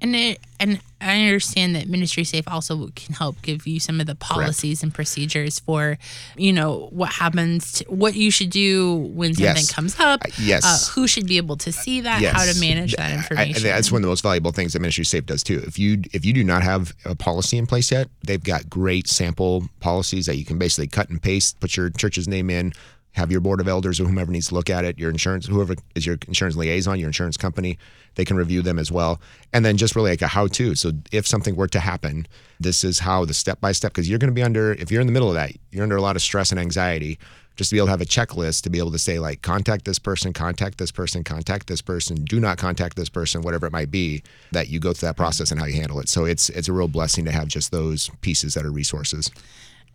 And 0.01 0.15
it, 0.15 0.39
and 0.61 0.81
I 1.01 1.25
understand 1.27 1.75
that 1.75 1.89
Ministry 1.89 2.25
Safe 2.25 2.47
also 2.47 2.91
can 2.95 3.15
help 3.15 3.41
give 3.43 3.67
you 3.67 3.81
some 3.81 4.01
of 4.01 4.07
the 4.07 4.15
policies 4.15 4.79
Correct. 4.79 4.83
and 4.85 4.95
procedures 4.95 5.59
for, 5.59 5.99
you 6.37 6.53
know, 6.53 6.89
what 6.93 7.11
happens, 7.11 7.73
to, 7.73 7.85
what 7.87 8.15
you 8.15 8.31
should 8.31 8.51
do 8.51 8.97
when 8.97 9.35
something 9.35 9.57
yes. 9.57 9.73
comes 9.73 9.99
up. 9.99 10.23
Uh, 10.25 10.31
yes. 10.39 10.65
Uh, 10.65 10.93
who 10.93 11.09
should 11.09 11.27
be 11.27 11.37
able 11.37 11.57
to 11.57 11.73
see 11.73 12.01
that? 12.03 12.21
Yes. 12.21 12.35
How 12.35 12.53
to 12.53 12.61
manage 12.61 12.95
that 12.95 13.13
information. 13.13 13.67
I, 13.67 13.73
that's 13.73 13.91
one 13.91 14.01
of 14.01 14.03
the 14.03 14.09
most 14.09 14.23
valuable 14.23 14.53
things 14.53 14.73
that 14.73 14.81
Ministry 14.81 15.05
Safe 15.05 15.27
does 15.27 15.43
too. 15.43 15.63
If 15.67 15.79
you 15.79 16.03
if 16.13 16.25
you 16.25 16.33
do 16.33 16.45
not 16.45 16.63
have 16.63 16.95
a 17.05 17.15
policy 17.17 17.59
in 17.59 17.67
place 17.67 17.91
yet, 17.91 18.09
they've 18.25 18.43
got 18.43 18.71
great 18.71 19.09
sample 19.09 19.69
policies 19.81 20.27
that 20.27 20.37
you 20.37 20.45
can 20.45 20.59
basically 20.59 20.89
cut 20.89 21.09
and 21.11 21.21
paste, 21.21 21.59
put 21.61 21.77
your 21.77 21.91
church's 21.91 22.29
name 22.29 22.51
in, 22.51 22.73
have 23.19 23.31
your 23.31 23.41
board 23.41 23.61
of 23.61 23.69
elders 23.69 24.01
or 24.01 24.05
whomever 24.05 24.33
needs 24.33 24.49
to 24.49 24.55
look 24.55 24.71
at 24.71 24.85
it, 24.85 24.99
your 24.99 25.11
insurance, 25.11 25.47
whoever 25.47 25.75
is 25.95 26.07
your 26.07 26.19
insurance 26.27 26.57
liaison, 26.57 26.99
your 26.99 27.09
insurance 27.09 27.37
company, 27.37 27.79
they 28.15 28.25
can 28.25 28.37
review 28.37 28.63
them 28.63 28.79
as 28.79 28.91
well. 28.91 29.21
And 29.53 29.65
then 29.65 29.77
just 29.77 29.95
really 29.95 30.11
like 30.11 30.23
a 30.23 30.29
how 30.29 30.47
to. 30.49 30.75
So 30.75 30.93
if 31.13 31.27
something 31.27 31.57
were 31.57 31.69
to 31.69 31.81
happen, 31.81 32.27
this 32.59 32.85
is 32.85 33.01
how 33.01 33.25
the 33.25 33.35
step 33.35 33.61
by 33.61 33.73
step, 33.73 33.93
because 33.93 34.09
you're 34.09 34.19
going 34.19 34.31
to 34.31 34.35
be 34.35 34.43
under, 34.43 34.73
if 34.73 34.91
you're 34.91 35.01
in 35.01 35.07
the 35.07 35.13
middle 35.13 35.29
of 35.29 35.35
that, 35.35 35.53
you're 35.71 35.83
under 35.83 35.97
a 35.97 36.03
lot 36.03 36.17
of 36.17 36.23
stress 36.23 36.51
and 36.51 36.61
anxiety. 36.61 37.19
Just 37.57 37.71
to 37.71 37.75
be 37.75 37.81
able 37.81 37.89
to 37.89 37.91
have 37.91 38.01
a 38.01 38.05
checklist 38.05 38.63
to 38.63 38.71
be 38.71 38.79
able 38.79 38.93
to 38.93 39.01
say, 39.01 39.19
like, 39.19 39.43
contact 39.43 39.85
this 39.85 39.99
person, 39.99 40.33
contact 40.33 40.79
this 40.79 40.93
person, 40.93 41.25
contact 41.25 41.67
this 41.67 41.83
person, 41.83 42.25
do 42.25 42.39
not 42.39 42.57
contact 42.57 42.95
this 42.95 43.09
person, 43.09 43.43
whatever 43.43 43.67
it 43.67 43.73
might 43.73 43.91
be, 43.91 44.23
that 44.53 44.69
you 44.69 44.79
go 44.79 44.93
through 44.93 45.09
that 45.09 45.17
process 45.17 45.51
and 45.51 45.59
how 45.59 45.67
you 45.67 45.75
handle 45.75 45.99
it. 45.99 46.09
So 46.09 46.25
it's 46.25 46.51
it's 46.51 46.69
a 46.69 46.73
real 46.73 46.87
blessing 46.87 47.25
to 47.25 47.33
have 47.33 47.49
just 47.49 47.73
those 47.73 48.13
pieces 48.21 48.55
that 48.55 48.65
are 48.65 48.71
resources 48.71 49.33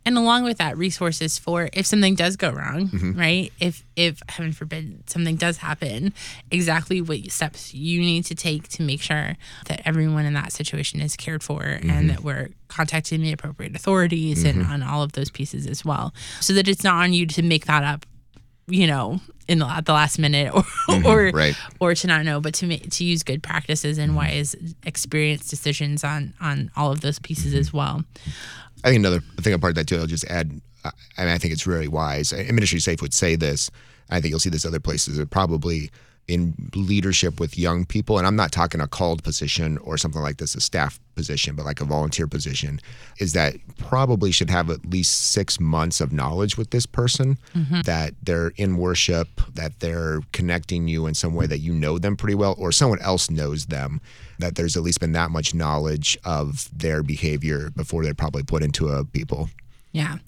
and 0.05 0.17
along 0.17 0.43
with 0.43 0.57
that 0.57 0.77
resources 0.77 1.37
for 1.37 1.69
if 1.73 1.85
something 1.85 2.15
does 2.15 2.35
go 2.35 2.49
wrong 2.49 2.89
mm-hmm. 2.89 3.17
right 3.17 3.51
if 3.59 3.83
if 3.95 4.21
heaven 4.29 4.51
forbid 4.51 5.09
something 5.09 5.35
does 5.35 5.57
happen 5.57 6.13
exactly 6.51 7.01
what 7.01 7.19
steps 7.31 7.73
you 7.73 7.99
need 7.99 8.25
to 8.25 8.35
take 8.35 8.67
to 8.67 8.81
make 8.81 9.01
sure 9.01 9.35
that 9.65 9.81
everyone 9.85 10.25
in 10.25 10.33
that 10.33 10.51
situation 10.51 11.01
is 11.01 11.15
cared 11.15 11.43
for 11.43 11.61
mm-hmm. 11.61 11.89
and 11.89 12.09
that 12.09 12.23
we're 12.23 12.49
contacting 12.67 13.21
the 13.21 13.31
appropriate 13.31 13.75
authorities 13.75 14.43
mm-hmm. 14.43 14.61
and 14.61 14.69
on 14.69 14.83
all 14.83 15.03
of 15.03 15.13
those 15.13 15.29
pieces 15.29 15.67
as 15.67 15.85
well 15.85 16.13
so 16.39 16.53
that 16.53 16.67
it's 16.67 16.83
not 16.83 16.95
on 17.03 17.13
you 17.13 17.25
to 17.25 17.41
make 17.41 17.65
that 17.65 17.83
up 17.83 18.05
you 18.67 18.87
know 18.87 19.19
in 19.47 19.59
the, 19.59 19.65
at 19.65 19.85
the 19.85 19.93
last 19.93 20.17
minute 20.19 20.53
or 20.53 20.63
mm-hmm, 20.63 21.05
or 21.05 21.31
right. 21.33 21.55
or 21.79 21.93
to 21.93 22.07
not 22.07 22.23
know 22.23 22.39
but 22.39 22.53
to 22.53 22.65
make, 22.65 22.89
to 22.89 23.03
use 23.03 23.23
good 23.23 23.43
practices 23.43 23.97
and 23.97 24.11
mm-hmm. 24.11 24.19
wise 24.19 24.55
experience 24.83 25.47
decisions 25.47 26.03
on 26.03 26.33
on 26.39 26.71
all 26.75 26.91
of 26.91 27.01
those 27.01 27.19
pieces 27.19 27.51
mm-hmm. 27.51 27.59
as 27.59 27.73
well 27.73 28.03
I 28.83 28.89
think 28.89 28.99
another 28.99 29.21
thing 29.41 29.53
apart 29.53 29.71
of 29.71 29.75
that 29.75 29.87
too, 29.87 29.97
I'll 29.97 30.07
just 30.07 30.25
add, 30.25 30.59
uh, 30.83 30.91
and 31.17 31.29
I 31.29 31.37
think 31.37 31.53
it's 31.53 31.65
really 31.67 31.87
wise. 31.87 32.33
Ministry 32.33 32.79
Safe 32.79 33.01
would 33.01 33.13
say 33.13 33.35
this. 33.35 33.69
I 34.09 34.19
think 34.19 34.31
you'll 34.31 34.39
see 34.39 34.49
this 34.49 34.65
other 34.65 34.79
places. 34.79 35.17
It 35.17 35.29
probably 35.29 35.89
in 36.27 36.53
leadership 36.73 37.39
with 37.39 37.57
young 37.57 37.86
people, 37.86 38.17
and 38.17 38.25
I'm 38.25 38.36
not 38.36 38.51
talking 38.51 38.79
a 38.79 38.88
called 38.88 39.23
position 39.23 39.77
or 39.79 39.97
something 39.97 40.21
like 40.21 40.38
this, 40.38 40.55
a 40.55 40.62
staff 40.62 40.99
position, 41.15 41.55
but 41.55 41.65
like 41.65 41.81
a 41.81 41.86
volunteer 41.86 42.27
position, 42.27 42.79
is 43.19 43.33
that 43.33 43.55
probably 43.77 44.31
should 44.31 44.49
have 44.49 44.69
at 44.69 44.86
least 44.86 45.31
six 45.31 45.59
months 45.59 45.99
of 45.99 46.13
knowledge 46.13 46.57
with 46.57 46.71
this 46.71 46.86
person, 46.86 47.38
mm-hmm. 47.53 47.81
that 47.81 48.13
they're 48.23 48.53
in 48.55 48.77
worship, 48.77 49.27
that 49.53 49.79
they're 49.79 50.21
connecting 50.31 50.88
you 50.88 51.07
in 51.07 51.13
some 51.13 51.33
way 51.33 51.45
that 51.45 51.59
you 51.59 51.73
know 51.73 51.97
them 51.97 52.15
pretty 52.15 52.36
well, 52.36 52.55
or 52.57 52.71
someone 52.71 53.01
else 53.01 53.29
knows 53.29 53.65
them, 53.65 53.99
that 54.39 54.55
there's 54.55 54.77
at 54.77 54.83
least 54.83 55.01
been 55.01 55.12
that 55.12 55.29
much 55.29 55.53
knowledge 55.53 56.17
of 56.23 56.69
their 56.77 57.03
behavior 57.03 57.69
before 57.75 58.03
they're 58.03 58.13
probably 58.13 58.43
put 58.43 58.63
into 58.63 58.88
a 58.88 59.03
people. 59.03 59.49
Yeah 59.91 60.19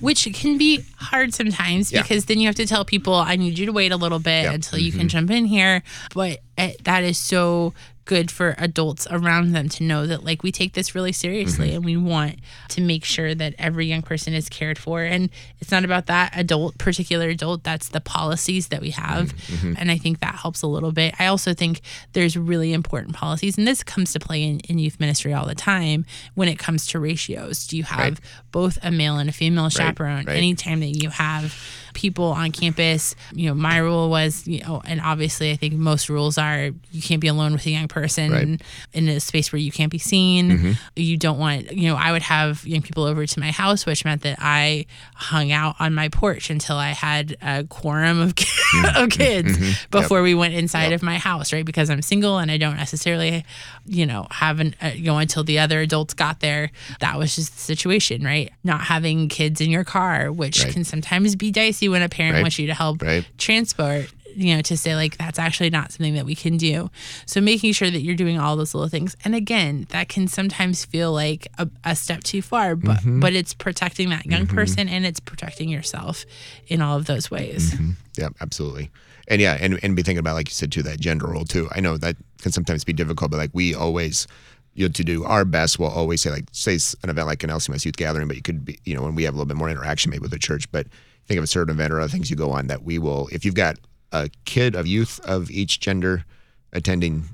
which 0.00 0.32
can 0.34 0.58
be 0.58 0.84
hard 0.96 1.34
sometimes 1.34 1.92
yeah. 1.92 2.02
because 2.02 2.26
then 2.26 2.40
you 2.40 2.46
have 2.46 2.56
to 2.56 2.66
tell 2.66 2.84
people, 2.84 3.14
I 3.14 3.36
need 3.36 3.58
you 3.58 3.66
to 3.66 3.72
wait 3.72 3.92
a 3.92 3.96
little 3.96 4.18
bit 4.18 4.44
yep. 4.44 4.54
until 4.54 4.78
you 4.78 4.90
mm-hmm. 4.90 5.00
can 5.00 5.08
jump 5.08 5.30
in 5.30 5.44
here. 5.44 5.82
But 6.14 6.40
it, 6.58 6.82
that 6.84 7.04
is 7.04 7.18
so 7.18 7.74
good 8.04 8.30
for 8.30 8.54
adults 8.58 9.06
around 9.10 9.52
them 9.52 9.68
to 9.68 9.84
know 9.84 10.06
that 10.06 10.24
like 10.24 10.42
we 10.42 10.50
take 10.50 10.72
this 10.72 10.94
really 10.94 11.12
seriously 11.12 11.68
mm-hmm. 11.68 11.76
and 11.76 11.84
we 11.84 11.96
want 11.96 12.36
to 12.68 12.80
make 12.80 13.04
sure 13.04 13.34
that 13.34 13.54
every 13.58 13.86
young 13.86 14.02
person 14.02 14.34
is 14.34 14.48
cared 14.48 14.76
for 14.76 15.02
and 15.02 15.30
it's 15.60 15.70
not 15.70 15.84
about 15.84 16.06
that 16.06 16.32
adult 16.34 16.76
particular 16.78 17.28
adult 17.28 17.62
that's 17.62 17.90
the 17.90 18.00
policies 18.00 18.68
that 18.68 18.80
we 18.80 18.90
have 18.90 19.36
mm-hmm. 19.36 19.74
and 19.78 19.90
i 19.90 19.96
think 19.96 20.20
that 20.20 20.34
helps 20.34 20.62
a 20.62 20.66
little 20.66 20.90
bit 20.90 21.14
i 21.20 21.26
also 21.26 21.54
think 21.54 21.80
there's 22.12 22.36
really 22.36 22.72
important 22.72 23.14
policies 23.14 23.56
and 23.56 23.68
this 23.68 23.84
comes 23.84 24.12
to 24.12 24.18
play 24.18 24.42
in, 24.42 24.58
in 24.60 24.78
youth 24.78 24.98
ministry 24.98 25.32
all 25.32 25.46
the 25.46 25.54
time 25.54 26.04
when 26.34 26.48
it 26.48 26.58
comes 26.58 26.86
to 26.86 26.98
ratios 26.98 27.66
do 27.68 27.76
you 27.76 27.84
have 27.84 27.98
right. 27.98 28.20
both 28.50 28.78
a 28.82 28.90
male 28.90 29.18
and 29.18 29.30
a 29.30 29.32
female 29.32 29.68
chaperone 29.68 30.18
right. 30.18 30.28
Right. 30.28 30.36
anytime 30.36 30.80
that 30.80 31.02
you 31.02 31.10
have 31.10 31.56
people 31.94 32.26
on 32.26 32.50
campus 32.52 33.14
you 33.32 33.48
know 33.48 33.54
my 33.54 33.78
rule 33.78 34.08
was 34.10 34.46
you 34.46 34.62
know 34.62 34.82
and 34.84 35.00
obviously 35.00 35.50
i 35.50 35.56
think 35.56 35.74
most 35.74 36.08
rules 36.08 36.38
are 36.38 36.70
you 36.90 37.02
can't 37.02 37.20
be 37.20 37.28
alone 37.28 37.52
with 37.52 37.66
a 37.66 37.70
young 37.70 37.88
person 37.88 38.32
Right. 38.32 38.60
in 38.92 39.08
a 39.08 39.20
space 39.20 39.52
where 39.52 39.58
you 39.58 39.72
can't 39.72 39.90
be 39.90 39.98
seen. 39.98 40.50
Mm-hmm. 40.50 40.72
You 40.96 41.16
don't 41.16 41.38
want, 41.38 41.72
you 41.72 41.88
know, 41.88 41.96
I 41.96 42.12
would 42.12 42.22
have 42.22 42.66
young 42.66 42.82
people 42.82 43.04
over 43.04 43.26
to 43.26 43.40
my 43.40 43.50
house, 43.50 43.84
which 43.86 44.04
meant 44.04 44.22
that 44.22 44.38
I 44.40 44.86
hung 45.14 45.52
out 45.52 45.76
on 45.80 45.94
my 45.94 46.08
porch 46.08 46.50
until 46.50 46.76
I 46.76 46.90
had 46.90 47.36
a 47.42 47.64
quorum 47.64 48.20
of, 48.20 48.34
mm-hmm. 48.34 48.96
of 49.04 49.10
kids 49.10 49.56
mm-hmm. 49.56 49.90
before 49.90 50.22
we 50.22 50.34
went 50.34 50.54
inside 50.54 50.92
of 50.92 51.02
my 51.02 51.18
house, 51.18 51.52
right? 51.52 51.64
Because 51.64 51.90
I'm 51.90 52.02
single 52.02 52.38
and 52.38 52.50
I 52.50 52.56
don't 52.58 52.76
necessarily, 52.76 53.44
you 53.86 54.06
know, 54.06 54.26
have 54.30 54.60
an, 54.60 54.74
uh, 54.82 54.88
you 54.94 55.04
know, 55.04 55.18
until 55.18 55.44
the 55.44 55.58
other 55.58 55.80
adults 55.80 56.14
got 56.14 56.40
there. 56.40 56.70
That 57.00 57.18
was 57.18 57.34
just 57.36 57.52
the 57.54 57.60
situation, 57.60 58.22
right? 58.24 58.50
Not 58.64 58.82
having 58.82 59.28
kids 59.28 59.60
in 59.60 59.70
your 59.70 59.84
car, 59.84 60.30
which 60.30 60.62
Right. 60.64 60.72
can 60.72 60.84
sometimes 60.84 61.36
be 61.36 61.50
dicey 61.50 61.81
when 61.90 62.02
a 62.02 62.08
parent 62.08 62.34
Right. 62.34 62.42
wants 62.42 62.58
you 62.58 62.66
to 62.68 62.74
help 62.74 63.02
Right. 63.02 63.24
transport 63.38 64.10
you 64.34 64.56
know 64.56 64.62
to 64.62 64.78
say 64.78 64.94
like 64.96 65.18
that's 65.18 65.38
actually 65.38 65.68
not 65.68 65.92
something 65.92 66.14
that 66.14 66.24
we 66.24 66.34
can 66.34 66.56
do 66.56 66.88
so 67.26 67.38
making 67.38 67.72
sure 67.74 67.90
that 67.90 68.00
you're 68.00 68.14
doing 68.16 68.38
all 68.38 68.56
those 68.56 68.74
little 68.74 68.88
things 68.88 69.14
and 69.26 69.34
again 69.34 69.86
that 69.90 70.08
can 70.08 70.26
sometimes 70.26 70.86
feel 70.86 71.12
like 71.12 71.48
a, 71.58 71.68
a 71.84 71.94
step 71.94 72.22
too 72.24 72.40
far 72.40 72.74
but 72.74 72.96
Mm-hmm. 73.00 73.20
but 73.20 73.34
it's 73.34 73.52
protecting 73.52 74.08
that 74.08 74.24
young 74.24 74.46
person 74.46 74.88
and 74.88 75.04
it's 75.04 75.20
protecting 75.20 75.68
yourself 75.68 76.24
in 76.66 76.80
all 76.80 76.96
of 76.96 77.04
those 77.04 77.30
ways 77.30 77.74
Yeah, 78.16 78.28
absolutely. 78.40 78.90
And 79.28 79.40
yeah, 79.40 79.56
and, 79.60 79.78
and 79.82 79.94
be 79.96 80.02
thinking 80.02 80.18
about, 80.18 80.34
like 80.34 80.48
you 80.48 80.52
said, 80.54 80.70
too, 80.72 80.82
that 80.82 80.98
gender 81.00 81.26
role 81.28 81.44
too. 81.44 81.68
I 81.72 81.80
know 81.80 81.96
that 81.96 82.16
can 82.42 82.52
sometimes 82.52 82.84
be 82.84 82.92
difficult, 82.92 83.30
but 83.30 83.36
like 83.38 83.50
we 83.54 83.72
always, 83.74 84.26
you 84.74 84.86
know, 84.88 84.92
to 84.92 85.04
do 85.04 85.24
our 85.24 85.44
best, 85.44 85.78
we'll 85.78 85.88
always 85.90 86.22
say, 86.22 86.30
like, 86.30 86.44
say 86.52 86.78
an 87.02 87.10
event 87.10 87.26
like 87.26 87.42
an 87.42 87.50
LCMS 87.50 87.84
youth 87.84 87.96
gathering, 87.96 88.26
but 88.28 88.36
you 88.36 88.42
could 88.42 88.64
be, 88.64 88.78
you 88.84 88.94
know, 88.94 89.02
when 89.02 89.14
we 89.14 89.24
have 89.24 89.34
a 89.34 89.36
little 89.36 89.46
bit 89.48 89.56
more 89.56 89.68
interaction 89.70 90.10
maybe 90.10 90.22
with 90.22 90.30
the 90.30 90.38
church, 90.38 90.70
but 90.72 90.86
think 91.26 91.38
of 91.38 91.44
a 91.44 91.46
certain 91.46 91.74
event 91.74 91.92
or 91.92 92.00
other 92.00 92.08
things 92.10 92.30
you 92.30 92.36
go 92.36 92.50
on 92.50 92.66
that 92.68 92.82
we 92.82 92.98
will, 92.98 93.28
if 93.32 93.44
you've 93.44 93.54
got 93.54 93.76
a 94.12 94.28
kid 94.44 94.74
of 94.74 94.86
youth 94.86 95.20
of 95.24 95.50
each 95.50 95.80
gender 95.80 96.24
attending, 96.72 97.24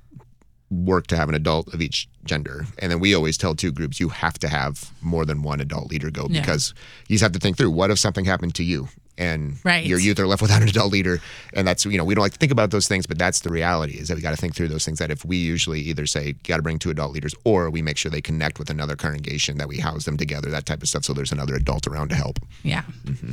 work 0.70 1.06
to 1.06 1.16
have 1.16 1.28
an 1.28 1.34
adult 1.34 1.72
of 1.72 1.80
each 1.80 2.08
gender. 2.24 2.66
And 2.80 2.92
then 2.92 3.00
we 3.00 3.14
always 3.14 3.38
tell 3.38 3.54
two 3.54 3.72
groups, 3.72 3.98
you 4.00 4.10
have 4.10 4.34
to 4.40 4.48
have 4.48 4.90
more 5.00 5.24
than 5.24 5.42
one 5.42 5.60
adult 5.60 5.90
leader 5.90 6.10
go 6.10 6.26
Yeah. 6.28 6.40
because 6.40 6.74
you 7.08 7.14
just 7.14 7.22
have 7.22 7.32
to 7.32 7.38
think 7.38 7.56
through 7.56 7.70
what 7.70 7.90
if 7.90 7.98
something 7.98 8.24
happened 8.26 8.54
to 8.56 8.64
you 8.64 8.88
and 9.18 9.56
Right. 9.64 9.84
your 9.84 9.98
youth 9.98 10.18
are 10.18 10.26
left 10.26 10.40
without 10.46 10.62
an 10.62 10.68
adult 10.68 10.92
leader. 10.92 11.20
And 11.52 11.66
that's, 11.66 11.84
you 11.84 11.98
know, 11.98 12.04
we 12.04 12.14
don't 12.14 12.22
like 12.22 12.32
to 12.32 12.38
think 12.38 12.52
about 12.52 12.70
those 12.70 12.88
things, 12.88 13.06
but 13.06 13.18
that's 13.18 13.40
the 13.40 13.50
reality 13.50 13.98
is 13.98 14.08
that 14.08 14.14
we 14.14 14.22
got 14.22 14.30
to 14.30 14.36
think 14.36 14.54
through 14.54 14.68
those 14.68 14.84
things 14.84 14.98
that 15.00 15.10
if 15.10 15.24
we 15.24 15.36
usually 15.36 15.80
either 15.80 16.06
say, 16.06 16.32
got 16.44 16.56
to 16.56 16.62
bring 16.62 16.78
two 16.78 16.90
adult 16.90 17.12
leaders 17.12 17.34
or 17.44 17.68
we 17.70 17.82
make 17.82 17.96
sure 17.96 18.10
they 18.10 18.20
connect 18.22 18.58
with 18.58 18.70
another 18.70 18.96
congregation 18.96 19.58
that 19.58 19.68
we 19.68 19.78
house 19.78 20.04
them 20.04 20.16
together, 20.16 20.48
that 20.50 20.66
type 20.66 20.82
of 20.82 20.88
stuff. 20.88 21.04
So 21.04 21.12
there's 21.12 21.32
another 21.32 21.54
adult 21.56 21.86
around 21.86 22.08
to 22.10 22.14
help. 22.14 22.38
yeah 22.62 22.82
mm-hmm. 23.04 23.32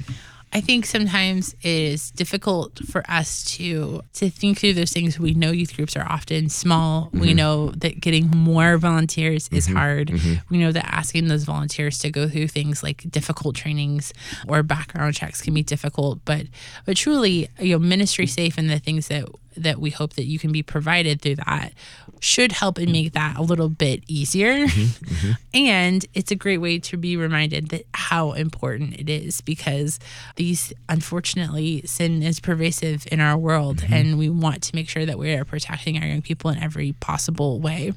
I 0.56 0.62
think 0.62 0.86
sometimes 0.86 1.54
it 1.56 1.68
is 1.68 2.12
difficult 2.12 2.80
for 2.88 3.04
us 3.10 3.44
to 3.58 4.02
to 4.14 4.30
think 4.30 4.60
through 4.60 4.76
those 4.76 4.94
things. 4.94 5.20
We 5.20 5.34
know 5.34 5.52
youth 5.52 5.76
groups 5.76 5.98
are 5.98 6.10
often 6.10 6.48
small. 6.48 7.10
We 7.12 7.20
mm-hmm. 7.20 7.36
know 7.36 7.72
that 7.72 8.00
getting 8.00 8.30
more 8.30 8.78
volunteers 8.78 9.50
is 9.52 9.68
mm-hmm. 9.68 9.76
hard. 9.76 10.08
Mm-hmm. 10.08 10.34
We 10.50 10.58
know 10.58 10.72
that 10.72 10.86
asking 10.86 11.28
those 11.28 11.44
volunteers 11.44 12.00
to 12.00 12.10
go 12.10 12.30
through 12.30 12.48
things 12.48 12.84
like 12.84 13.04
difficult 13.12 13.58
trainings 13.58 14.14
or 14.48 14.64
background 14.64 15.14
checks 15.16 15.42
can 15.42 15.54
be 15.54 15.62
difficult. 15.62 16.20
But 16.24 16.46
but 16.86 16.96
truly, 16.96 17.50
you 17.60 17.74
know, 17.74 17.80
ministry 17.80 18.26
safe 18.26 18.58
and 18.58 18.70
the 18.70 18.80
things 18.80 19.10
that 19.10 19.28
that 19.58 19.80
we 19.80 19.90
hope 19.90 20.14
that 20.14 20.26
you 20.26 20.40
can 20.40 20.52
be 20.52 20.64
provided 20.64 21.22
through 21.22 21.36
that 21.36 21.74
should 22.20 22.52
help 22.52 22.78
and 22.78 22.92
make 22.92 23.14
that 23.14 23.38
a 23.38 23.42
little 23.42 23.70
bit 23.70 24.04
easier. 24.08 24.66
Mm-hmm, 24.66 25.06
mm-hmm. 25.06 25.32
And 25.54 26.06
it's 26.14 26.32
a 26.32 26.36
great 26.36 26.58
way 26.58 26.80
to 26.80 26.98
be 26.98 27.18
reminded 27.18 27.70
that 27.70 27.86
how 27.94 28.34
important 28.34 29.00
it 29.00 29.10
is 29.10 29.42
because 29.42 30.00
these 30.36 30.74
unfortunately 30.90 31.82
sin 31.86 32.24
is 32.24 32.40
pervasive 32.40 33.08
in 33.12 33.20
our 33.20 33.38
world 33.38 33.78
mm-hmm. 33.78 33.94
and 33.94 34.18
we 34.18 34.30
want 34.30 34.64
to 34.64 34.76
make 34.76 34.90
sure 34.90 35.06
that 35.06 35.18
we 35.18 35.34
are 35.34 35.46
protecting 35.46 35.98
our 35.98 36.08
young 36.08 36.22
people 36.22 36.50
in 36.50 36.58
every 36.58 36.94
possible 36.94 37.60
way 37.60 37.94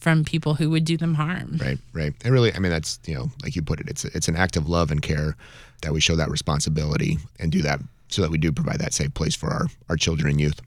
from 0.00 0.24
people 0.24 0.54
who 0.54 0.70
would 0.70 0.84
do 0.84 0.96
them 0.96 1.14
harm. 1.14 1.58
Right, 1.60 1.78
right. 1.92 2.14
And 2.24 2.32
really, 2.32 2.54
I 2.54 2.58
mean, 2.58 2.70
that's 2.70 2.98
you 3.06 3.14
know, 3.14 3.30
like 3.42 3.56
you 3.56 3.62
put 3.62 3.80
it, 3.80 3.88
it's 3.88 4.04
it's 4.04 4.28
an 4.28 4.36
act 4.36 4.56
of 4.56 4.68
love 4.68 4.90
and 4.90 5.02
care 5.02 5.36
that 5.82 5.92
we 5.92 6.00
show 6.00 6.16
that 6.16 6.30
responsibility 6.30 7.18
and 7.38 7.52
do 7.52 7.62
that 7.62 7.80
so 8.08 8.22
that 8.22 8.30
we 8.30 8.38
do 8.38 8.52
provide 8.52 8.78
that 8.78 8.94
safe 8.94 9.12
place 9.14 9.34
for 9.34 9.50
our 9.50 9.66
our 9.88 9.96
children 9.96 10.30
and 10.30 10.40
youth. 10.40 10.60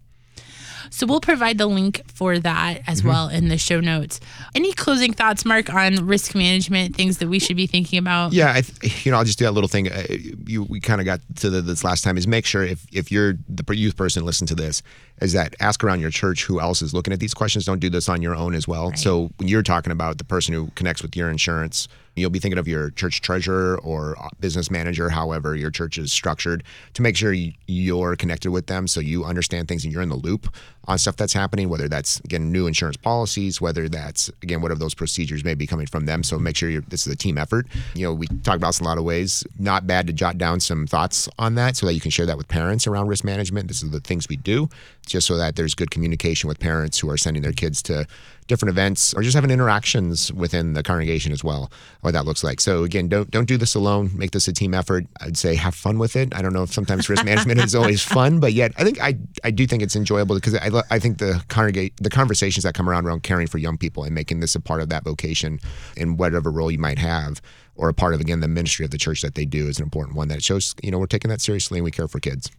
So 0.89 1.05
we'll 1.05 1.21
provide 1.21 1.57
the 1.57 1.67
link 1.67 2.01
for 2.11 2.39
that 2.39 2.81
as 2.87 3.03
well 3.03 3.29
in 3.29 3.47
the 3.47 3.57
show 3.57 3.79
notes. 3.79 4.19
Any 4.55 4.73
closing 4.73 5.13
thoughts, 5.13 5.45
Mark, 5.45 5.73
on 5.73 6.07
risk 6.07 6.35
management, 6.35 6.95
things 6.95 7.19
that 7.19 7.27
we 7.27 7.39
should 7.39 7.57
be 7.57 7.67
thinking 7.67 7.99
about? 7.99 8.33
Yeah, 8.33 8.53
I 8.53 8.61
th- 8.61 9.05
you 9.05 9.11
know, 9.11 9.17
I'll 9.17 9.23
just 9.23 9.39
do 9.39 9.45
that 9.45 9.51
little 9.51 9.67
thing. 9.67 9.91
Uh, 9.91 10.03
you 10.45 10.63
we 10.63 10.79
kind 10.79 11.01
of 11.01 11.05
got 11.05 11.19
to 11.37 11.49
the, 11.49 11.61
this 11.61 11.83
last 11.83 12.03
time 12.03 12.17
is 12.17 12.27
make 12.27 12.45
sure 12.45 12.63
if 12.63 12.85
if 12.91 13.11
you're 13.11 13.33
the 13.47 13.75
youth 13.75 13.95
person, 13.95 14.25
listen 14.25 14.47
to 14.47 14.55
this. 14.55 14.81
Is 15.21 15.33
that 15.33 15.55
ask 15.59 15.83
around 15.83 15.99
your 15.99 16.09
church 16.09 16.45
who 16.45 16.59
else 16.59 16.81
is 16.81 16.93
looking 16.93 17.13
at 17.13 17.19
these 17.19 17.33
questions? 17.33 17.65
Don't 17.65 17.79
do 17.79 17.89
this 17.89 18.09
on 18.09 18.21
your 18.21 18.35
own 18.35 18.55
as 18.55 18.67
well. 18.67 18.93
So 18.95 19.29
when 19.37 19.47
you're 19.47 19.63
talking 19.63 19.91
about 19.91 20.17
the 20.17 20.23
person 20.23 20.53
who 20.53 20.71
connects 20.75 21.01
with 21.03 21.15
your 21.15 21.29
insurance, 21.29 21.87
you'll 22.15 22.29
be 22.29 22.39
thinking 22.39 22.57
of 22.57 22.67
your 22.67 22.89
church 22.91 23.21
treasurer 23.21 23.79
or 23.79 24.17
uh, 24.21 24.29
business 24.39 24.69
manager, 24.69 25.09
however 25.09 25.55
your 25.55 25.71
church 25.71 25.97
is 25.97 26.11
structured, 26.11 26.63
to 26.93 27.01
make 27.01 27.15
sure 27.15 27.33
you're 27.67 28.15
connected 28.15 28.51
with 28.51 28.67
them 28.67 28.87
so 28.87 28.99
you 28.99 29.23
understand 29.23 29.67
things 29.67 29.83
and 29.83 29.93
you're 29.93 30.01
in 30.01 30.09
the 30.09 30.15
loop 30.15 30.53
on 30.85 30.97
stuff 30.97 31.15
that's 31.15 31.33
happening. 31.33 31.69
Whether 31.69 31.87
that's 31.87 32.19
again 32.21 32.51
new 32.51 32.67
insurance 32.67 32.97
policies, 32.97 33.61
whether 33.61 33.87
that's 33.87 34.29
again 34.41 34.61
whatever 34.61 34.79
those 34.79 34.93
procedures 34.93 35.43
may 35.43 35.53
be 35.53 35.67
coming 35.67 35.87
from 35.87 36.05
them. 36.05 36.23
So 36.23 36.39
make 36.39 36.55
sure 36.55 36.69
you're, 36.69 36.81
this 36.81 37.05
is 37.05 37.13
a 37.13 37.17
team 37.17 37.37
effort. 37.37 37.67
You 37.93 38.05
know, 38.05 38.13
we 38.13 38.27
talk 38.27 38.55
about 38.57 38.69
this 38.69 38.79
in 38.79 38.85
a 38.85 38.89
lot 38.89 38.97
of 38.97 39.03
ways. 39.03 39.43
Not 39.59 39.87
bad 39.87 40.07
to 40.07 40.13
jot 40.13 40.37
down 40.37 40.59
some 40.59 40.87
thoughts 40.87 41.29
on 41.37 41.55
that 41.55 41.77
so 41.77 41.85
that 41.85 41.93
you 41.93 42.01
can 42.01 42.11
share 42.11 42.25
that 42.25 42.37
with 42.37 42.47
parents 42.47 42.87
around 42.87 43.07
risk 43.07 43.23
management. 43.23 43.67
This 43.67 43.83
is 43.83 43.91
the 43.91 43.99
things 43.99 44.27
we 44.27 44.37
do, 44.37 44.69
just 45.05 45.27
so 45.27 45.37
that 45.37 45.55
there's 45.55 45.75
good 45.75 45.91
communication 45.91 46.47
with 46.47 46.59
parents 46.59 46.99
who 46.99 47.09
are 47.09 47.17
sending 47.17 47.43
their 47.43 47.53
kids 47.53 47.81
to 47.83 48.07
different 48.47 48.71
events 48.71 49.13
or 49.13 49.21
just 49.21 49.33
having 49.33 49.49
interactions 49.49 50.31
within 50.33 50.73
the 50.73 50.83
congregation 50.83 51.31
as 51.31 51.41
well. 51.41 51.71
What 52.01 52.11
that 52.11 52.25
looks 52.25 52.43
like. 52.43 52.59
So 52.59 52.83
again, 52.83 53.07
don't 53.07 53.31
don't 53.31 53.47
do 53.47 53.57
this 53.57 53.75
alone. 53.75 54.11
Make 54.13 54.31
this 54.31 54.47
a 54.47 54.53
team 54.53 54.73
effort. 54.73 55.05
I'd 55.21 55.37
say 55.37 55.55
have 55.55 55.73
fun 55.73 55.99
with 55.99 56.15
it. 56.15 56.35
I 56.35 56.41
don't 56.41 56.53
know 56.53 56.63
if 56.63 56.73
sometimes 56.73 57.07
risk 57.09 57.23
management 57.23 57.59
is 57.59 57.75
always 57.75 58.03
fun, 58.17 58.39
but 58.39 58.53
yet 58.53 58.73
I 58.77 58.83
think 58.83 59.01
I 59.01 59.17
I 59.43 59.51
do 59.51 59.65
think 59.65 59.81
it's 59.81 59.95
enjoyable 59.95 60.35
because 60.35 60.55
I 60.55 60.67
I 60.89 60.99
think 60.99 61.17
the 61.19 61.43
congregate 61.47 61.93
the 61.97 62.09
conversations 62.09 62.63
that 62.63 62.73
come 62.73 62.89
around 62.89 63.05
around 63.05 63.23
caring 63.23 63.47
for 63.47 63.57
young 63.57 63.77
people 63.77 64.03
and 64.03 64.13
making 64.15 64.39
this 64.39 64.55
a 64.55 64.59
part 64.59 64.81
of 64.81 64.89
that 64.89 65.03
vocation 65.03 65.59
in 65.97 66.17
whatever 66.17 66.51
role 66.51 66.71
you 66.71 66.79
might 66.79 66.99
have 66.99 67.41
or 67.75 67.89
a 67.89 67.93
part 67.93 68.13
of 68.13 68.19
again 68.21 68.39
the 68.39 68.47
ministry 68.47 68.85
of 68.85 68.91
the 68.91 68.97
church 68.97 69.21
that 69.21 69.35
they 69.35 69.45
do 69.45 69.67
is 69.67 69.77
an 69.79 69.83
important 69.83 70.15
one 70.17 70.27
that 70.29 70.43
shows 70.43 70.75
you 70.83 70.91
know 70.91 70.99
we're 70.99 71.05
taking 71.05 71.29
that 71.29 71.41
seriously 71.41 71.79
and 71.79 71.85
we 71.85 71.91
care 71.91 72.07
for 72.07 72.19
kids. 72.19 72.49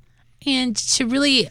and 0.47 0.77
to 0.77 1.07
really 1.07 1.49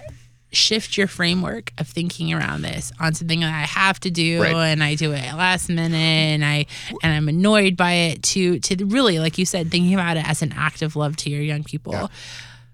shift 0.54 0.98
your 0.98 1.08
framework 1.08 1.72
of 1.78 1.88
thinking 1.88 2.34
around 2.34 2.62
this 2.62 2.92
on 3.00 3.14
something 3.14 3.40
that 3.40 3.54
I 3.54 3.62
have 3.66 4.02
to 4.02 4.12
do 4.12 4.42
Right. 4.42 4.54
and 4.54 4.84
I 4.84 4.96
do 4.96 5.14
it 5.14 5.34
last 5.36 5.70
minute 5.70 5.96
and 5.96 6.44
I 6.44 6.66
and 7.02 7.14
I'm 7.14 7.30
annoyed 7.30 7.78
by 7.78 7.94
it 7.94 8.24
to 8.24 8.60
to 8.60 8.86
really 8.86 9.18
like 9.20 9.38
you 9.38 9.46
said 9.46 9.72
thinking 9.72 9.94
about 9.94 10.18
it 10.18 10.28
as 10.28 10.42
an 10.42 10.52
act 10.52 10.82
of 10.82 10.98
love 10.98 11.16
to 11.18 11.30
your 11.30 11.42
young 11.42 11.64
people. 11.64 11.94
Yeah. 11.94 12.08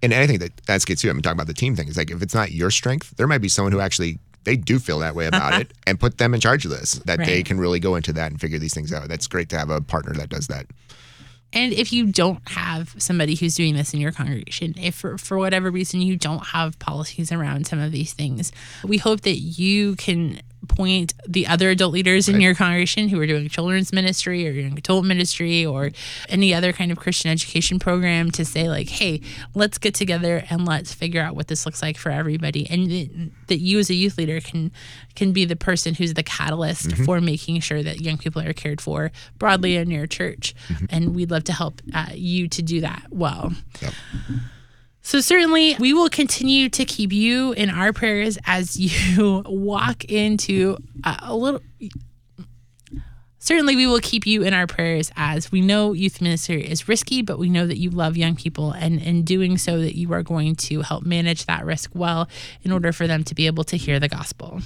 And 0.01 0.13
I 0.13 0.27
think 0.27 0.39
that 0.39 0.57
that's 0.65 0.85
good 0.85 0.97
too. 0.97 1.09
I'm 1.09 1.21
talking 1.21 1.37
about 1.37 1.47
the 1.47 1.53
team 1.53 1.75
thing. 1.75 1.87
It's 1.87 1.97
like 1.97 2.11
if 2.11 2.21
it's 2.21 2.35
not 2.35 2.51
your 2.51 2.71
strength, 2.71 3.15
there 3.17 3.27
might 3.27 3.41
be 3.41 3.49
someone 3.49 3.71
who 3.71 3.79
actually 3.79 4.19
they 4.43 4.55
do 4.55 4.79
feel 4.79 4.99
that 4.99 5.15
way 5.15 5.25
about 5.27 5.59
it, 5.59 5.73
and 5.85 5.99
put 5.99 6.17
them 6.17 6.33
in 6.33 6.39
charge 6.39 6.65
of 6.65 6.71
this. 6.71 6.93
That 7.05 7.19
they 7.19 7.43
can 7.43 7.59
really 7.59 7.79
go 7.79 7.95
into 7.95 8.13
that 8.13 8.31
and 8.31 8.39
figure 8.39 8.59
these 8.59 8.73
things 8.73 8.93
out. 8.93 9.07
That's 9.07 9.27
great 9.27 9.49
to 9.49 9.57
have 9.57 9.69
a 9.69 9.81
partner 9.81 10.13
that 10.13 10.29
does 10.29 10.47
that. 10.47 10.67
And 11.53 11.71
if 11.71 11.93
you 11.93 12.07
don't 12.07 12.47
have 12.49 12.93
somebody 12.97 13.35
who's 13.35 13.55
doing 13.55 13.75
this 13.75 13.93
in 13.93 14.01
your 14.01 14.11
congregation, 14.11 14.75
if 14.77 14.95
for, 14.95 15.17
for 15.17 15.37
whatever 15.37 15.71
reason 15.71 16.01
you 16.01 16.17
don't 16.17 16.47
have 16.47 16.77
policies 16.79 17.31
around 17.31 17.67
some 17.67 17.79
of 17.79 17.91
these 17.91 18.13
things, 18.13 18.51
we 18.83 18.97
hope 18.97 19.21
that 19.21 19.37
you 19.37 19.95
can 19.95 20.41
point 20.67 21.13
the 21.27 21.47
other 21.47 21.69
adult 21.69 21.93
leaders 21.93 22.27
in 22.29 22.41
your 22.41 22.53
congregation 22.55 23.09
who 23.09 23.19
are 23.19 23.27
doing 23.27 23.47
children's 23.49 23.91
ministry 23.93 24.47
or 24.47 24.51
young 24.51 24.77
adult 24.77 25.05
ministry 25.05 25.65
or 25.65 25.91
any 26.29 26.53
other 26.53 26.73
kind 26.73 26.91
of 26.91 26.97
Christian 26.97 27.31
education 27.31 27.79
program 27.79 28.31
to 28.31 28.45
say 28.45 28.69
like, 28.69 28.89
hey, 28.89 29.21
let's 29.55 29.77
get 29.77 29.93
together 29.95 30.43
and 30.49 30.65
let's 30.65 30.93
figure 30.93 31.21
out 31.21 31.35
what 31.35 31.47
this 31.47 31.65
looks 31.65 31.81
like 31.81 31.97
for 31.97 32.11
everybody. 32.11 32.67
And 32.69 32.89
that, 32.89 33.31
that 33.47 33.57
you 33.57 33.79
as 33.79 33.89
a 33.89 33.95
youth 33.95 34.17
leader 34.17 34.39
can 34.39 34.71
can 35.15 35.31
be 35.31 35.45
the 35.45 35.55
person 35.55 35.95
who's 35.95 36.13
the 36.13 36.23
catalyst 36.23 36.95
for 37.05 37.19
making 37.21 37.59
sure 37.61 37.81
that 37.81 38.01
young 38.01 38.17
people 38.17 38.41
are 38.41 38.53
cared 38.53 38.79
for 38.79 39.11
broadly 39.39 39.75
in 39.75 39.89
your 39.89 40.05
church. 40.07 40.53
And 40.89 41.15
we'd 41.15 41.31
love 41.31 41.43
to 41.45 41.53
help 41.53 41.81
uh, 41.93 42.07
you 42.13 42.47
to 42.49 42.61
do 42.61 42.81
that 42.81 43.07
well. 43.09 43.53
Yep. 43.81 43.93
So, 45.07 45.21
certainly, 45.21 45.77
we 45.79 45.93
will 45.93 46.09
continue 46.09 46.67
to 46.67 46.83
keep 46.83 47.13
you 47.13 47.53
in 47.53 47.69
our 47.69 47.93
prayers 47.93 48.37
as 48.45 48.75
you 49.15 49.41
walk 49.45 50.03
into 50.03 50.75
uh, 51.01 51.15
a 51.21 51.33
little. 51.33 51.61
Certainly, 53.39 53.77
we 53.77 53.87
will 53.87 54.01
keep 54.01 54.27
you 54.27 54.43
in 54.43 54.53
our 54.53 54.67
prayers 54.67 55.09
as 55.15 55.49
we 55.49 55.61
know 55.61 55.93
youth 55.93 56.19
ministry 56.19 56.69
is 56.69 56.89
risky, 56.89 57.21
but 57.21 57.39
we 57.39 57.49
know 57.49 57.65
that 57.65 57.77
you 57.77 57.89
love 57.89 58.17
young 58.17 58.35
people, 58.35 58.73
and 58.73 59.01
in 59.01 59.23
doing 59.23 59.57
so, 59.57 59.79
that 59.79 59.95
you 59.95 60.11
are 60.11 60.23
going 60.23 60.57
to 60.57 60.81
help 60.81 61.05
manage 61.05 61.45
that 61.45 61.65
risk 61.65 61.91
well 61.93 62.27
in 62.63 62.73
order 62.73 62.91
for 62.91 63.07
them 63.07 63.23
to 63.23 63.33
be 63.33 63.47
able 63.47 63.63
to 63.63 63.77
hear 63.77 64.01
the 64.01 64.09
gospel. 64.09 64.59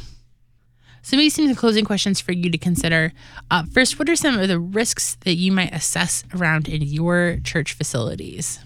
So, 1.04 1.17
maybe 1.17 1.30
some 1.30 1.54
closing 1.54 1.86
questions 1.86 2.19
for 2.19 2.32
you 2.32 2.49
to 2.49 2.58
consider. 2.58 3.13
Uh, 3.51 3.65
first, 3.71 3.99
what 3.99 4.10
are 4.10 4.15
some 4.15 4.39
of 4.39 4.47
the 4.47 4.58
risks 4.58 5.17
that 5.23 5.36
you 5.36 5.51
might 5.51 5.71
assess 5.71 6.23
around 6.34 6.67
in 6.67 6.82
your 6.82 7.38
church 7.43 7.73
facilities? 7.73 8.58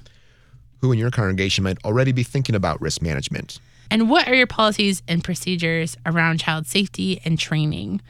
Who 0.85 0.91
in 0.91 0.99
your 0.99 1.09
congregation 1.09 1.63
might 1.63 1.83
already 1.83 2.11
be 2.11 2.21
thinking 2.21 2.53
about 2.53 2.79
risk 2.79 3.01
management? 3.01 3.59
And 3.89 4.07
what 4.07 4.27
are 4.27 4.35
your 4.35 4.45
policies 4.45 5.01
and 5.07 5.23
procedures 5.23 5.97
around 6.05 6.41
child 6.41 6.67
safety 6.67 7.19
and 7.25 7.39
training? 7.39 8.01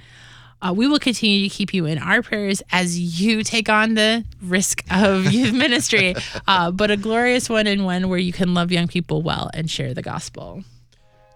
Uh, 0.62 0.74
we 0.76 0.86
will 0.86 1.00
continue 1.00 1.48
to 1.48 1.56
keep 1.56 1.74
you 1.74 1.86
in 1.86 1.98
our 1.98 2.22
prayers 2.22 2.62
as 2.74 3.22
you 3.22 3.44
take 3.44 3.70
on 3.70 3.94
the 3.94 4.26
risk 4.42 4.84
of 4.92 5.26
youth 5.32 5.54
ministry, 5.54 6.16
uh, 6.50 6.70
but 6.70 6.92
a 6.92 6.98
glorious 6.98 7.50
one 7.50 7.66
and 7.66 7.86
one 7.86 8.10
where 8.10 8.20
you 8.20 8.34
can 8.34 8.54
love 8.54 8.74
young 8.74 8.90
people 8.90 9.22
well 9.22 9.50
and 9.54 9.72
share 9.72 9.94
the 9.94 10.02
gospel. 10.02 10.62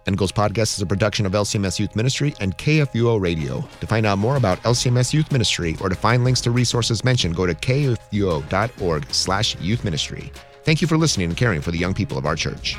End 0.06 0.18
Goals 0.18 0.32
Podcast 0.32 0.74
is 0.74 0.82
a 0.82 0.86
production 0.86 1.24
of 1.24 1.32
LCMS 1.32 1.78
Youth 1.78 1.96
Ministry 1.96 2.34
and 2.40 2.54
KFUO 2.58 3.18
Radio. 3.18 3.66
To 3.80 3.86
find 3.86 4.04
out 4.04 4.18
more 4.18 4.36
about 4.36 4.62
LCMS 4.64 5.14
Youth 5.14 5.32
Ministry 5.32 5.74
or 5.80 5.88
to 5.88 5.94
find 5.94 6.22
links 6.22 6.42
to 6.42 6.50
resources 6.50 7.02
mentioned, 7.02 7.34
go 7.34 7.46
to 7.46 7.54
kfuo.org 7.54 9.06
slash 9.10 9.58
youth 9.58 9.84
ministry. 9.84 10.30
Thank 10.64 10.80
you 10.80 10.88
for 10.88 10.96
listening 10.96 11.28
and 11.28 11.36
caring 11.36 11.60
for 11.60 11.70
the 11.70 11.78
young 11.78 11.94
people 11.94 12.18
of 12.18 12.26
our 12.26 12.36
church. 12.36 12.76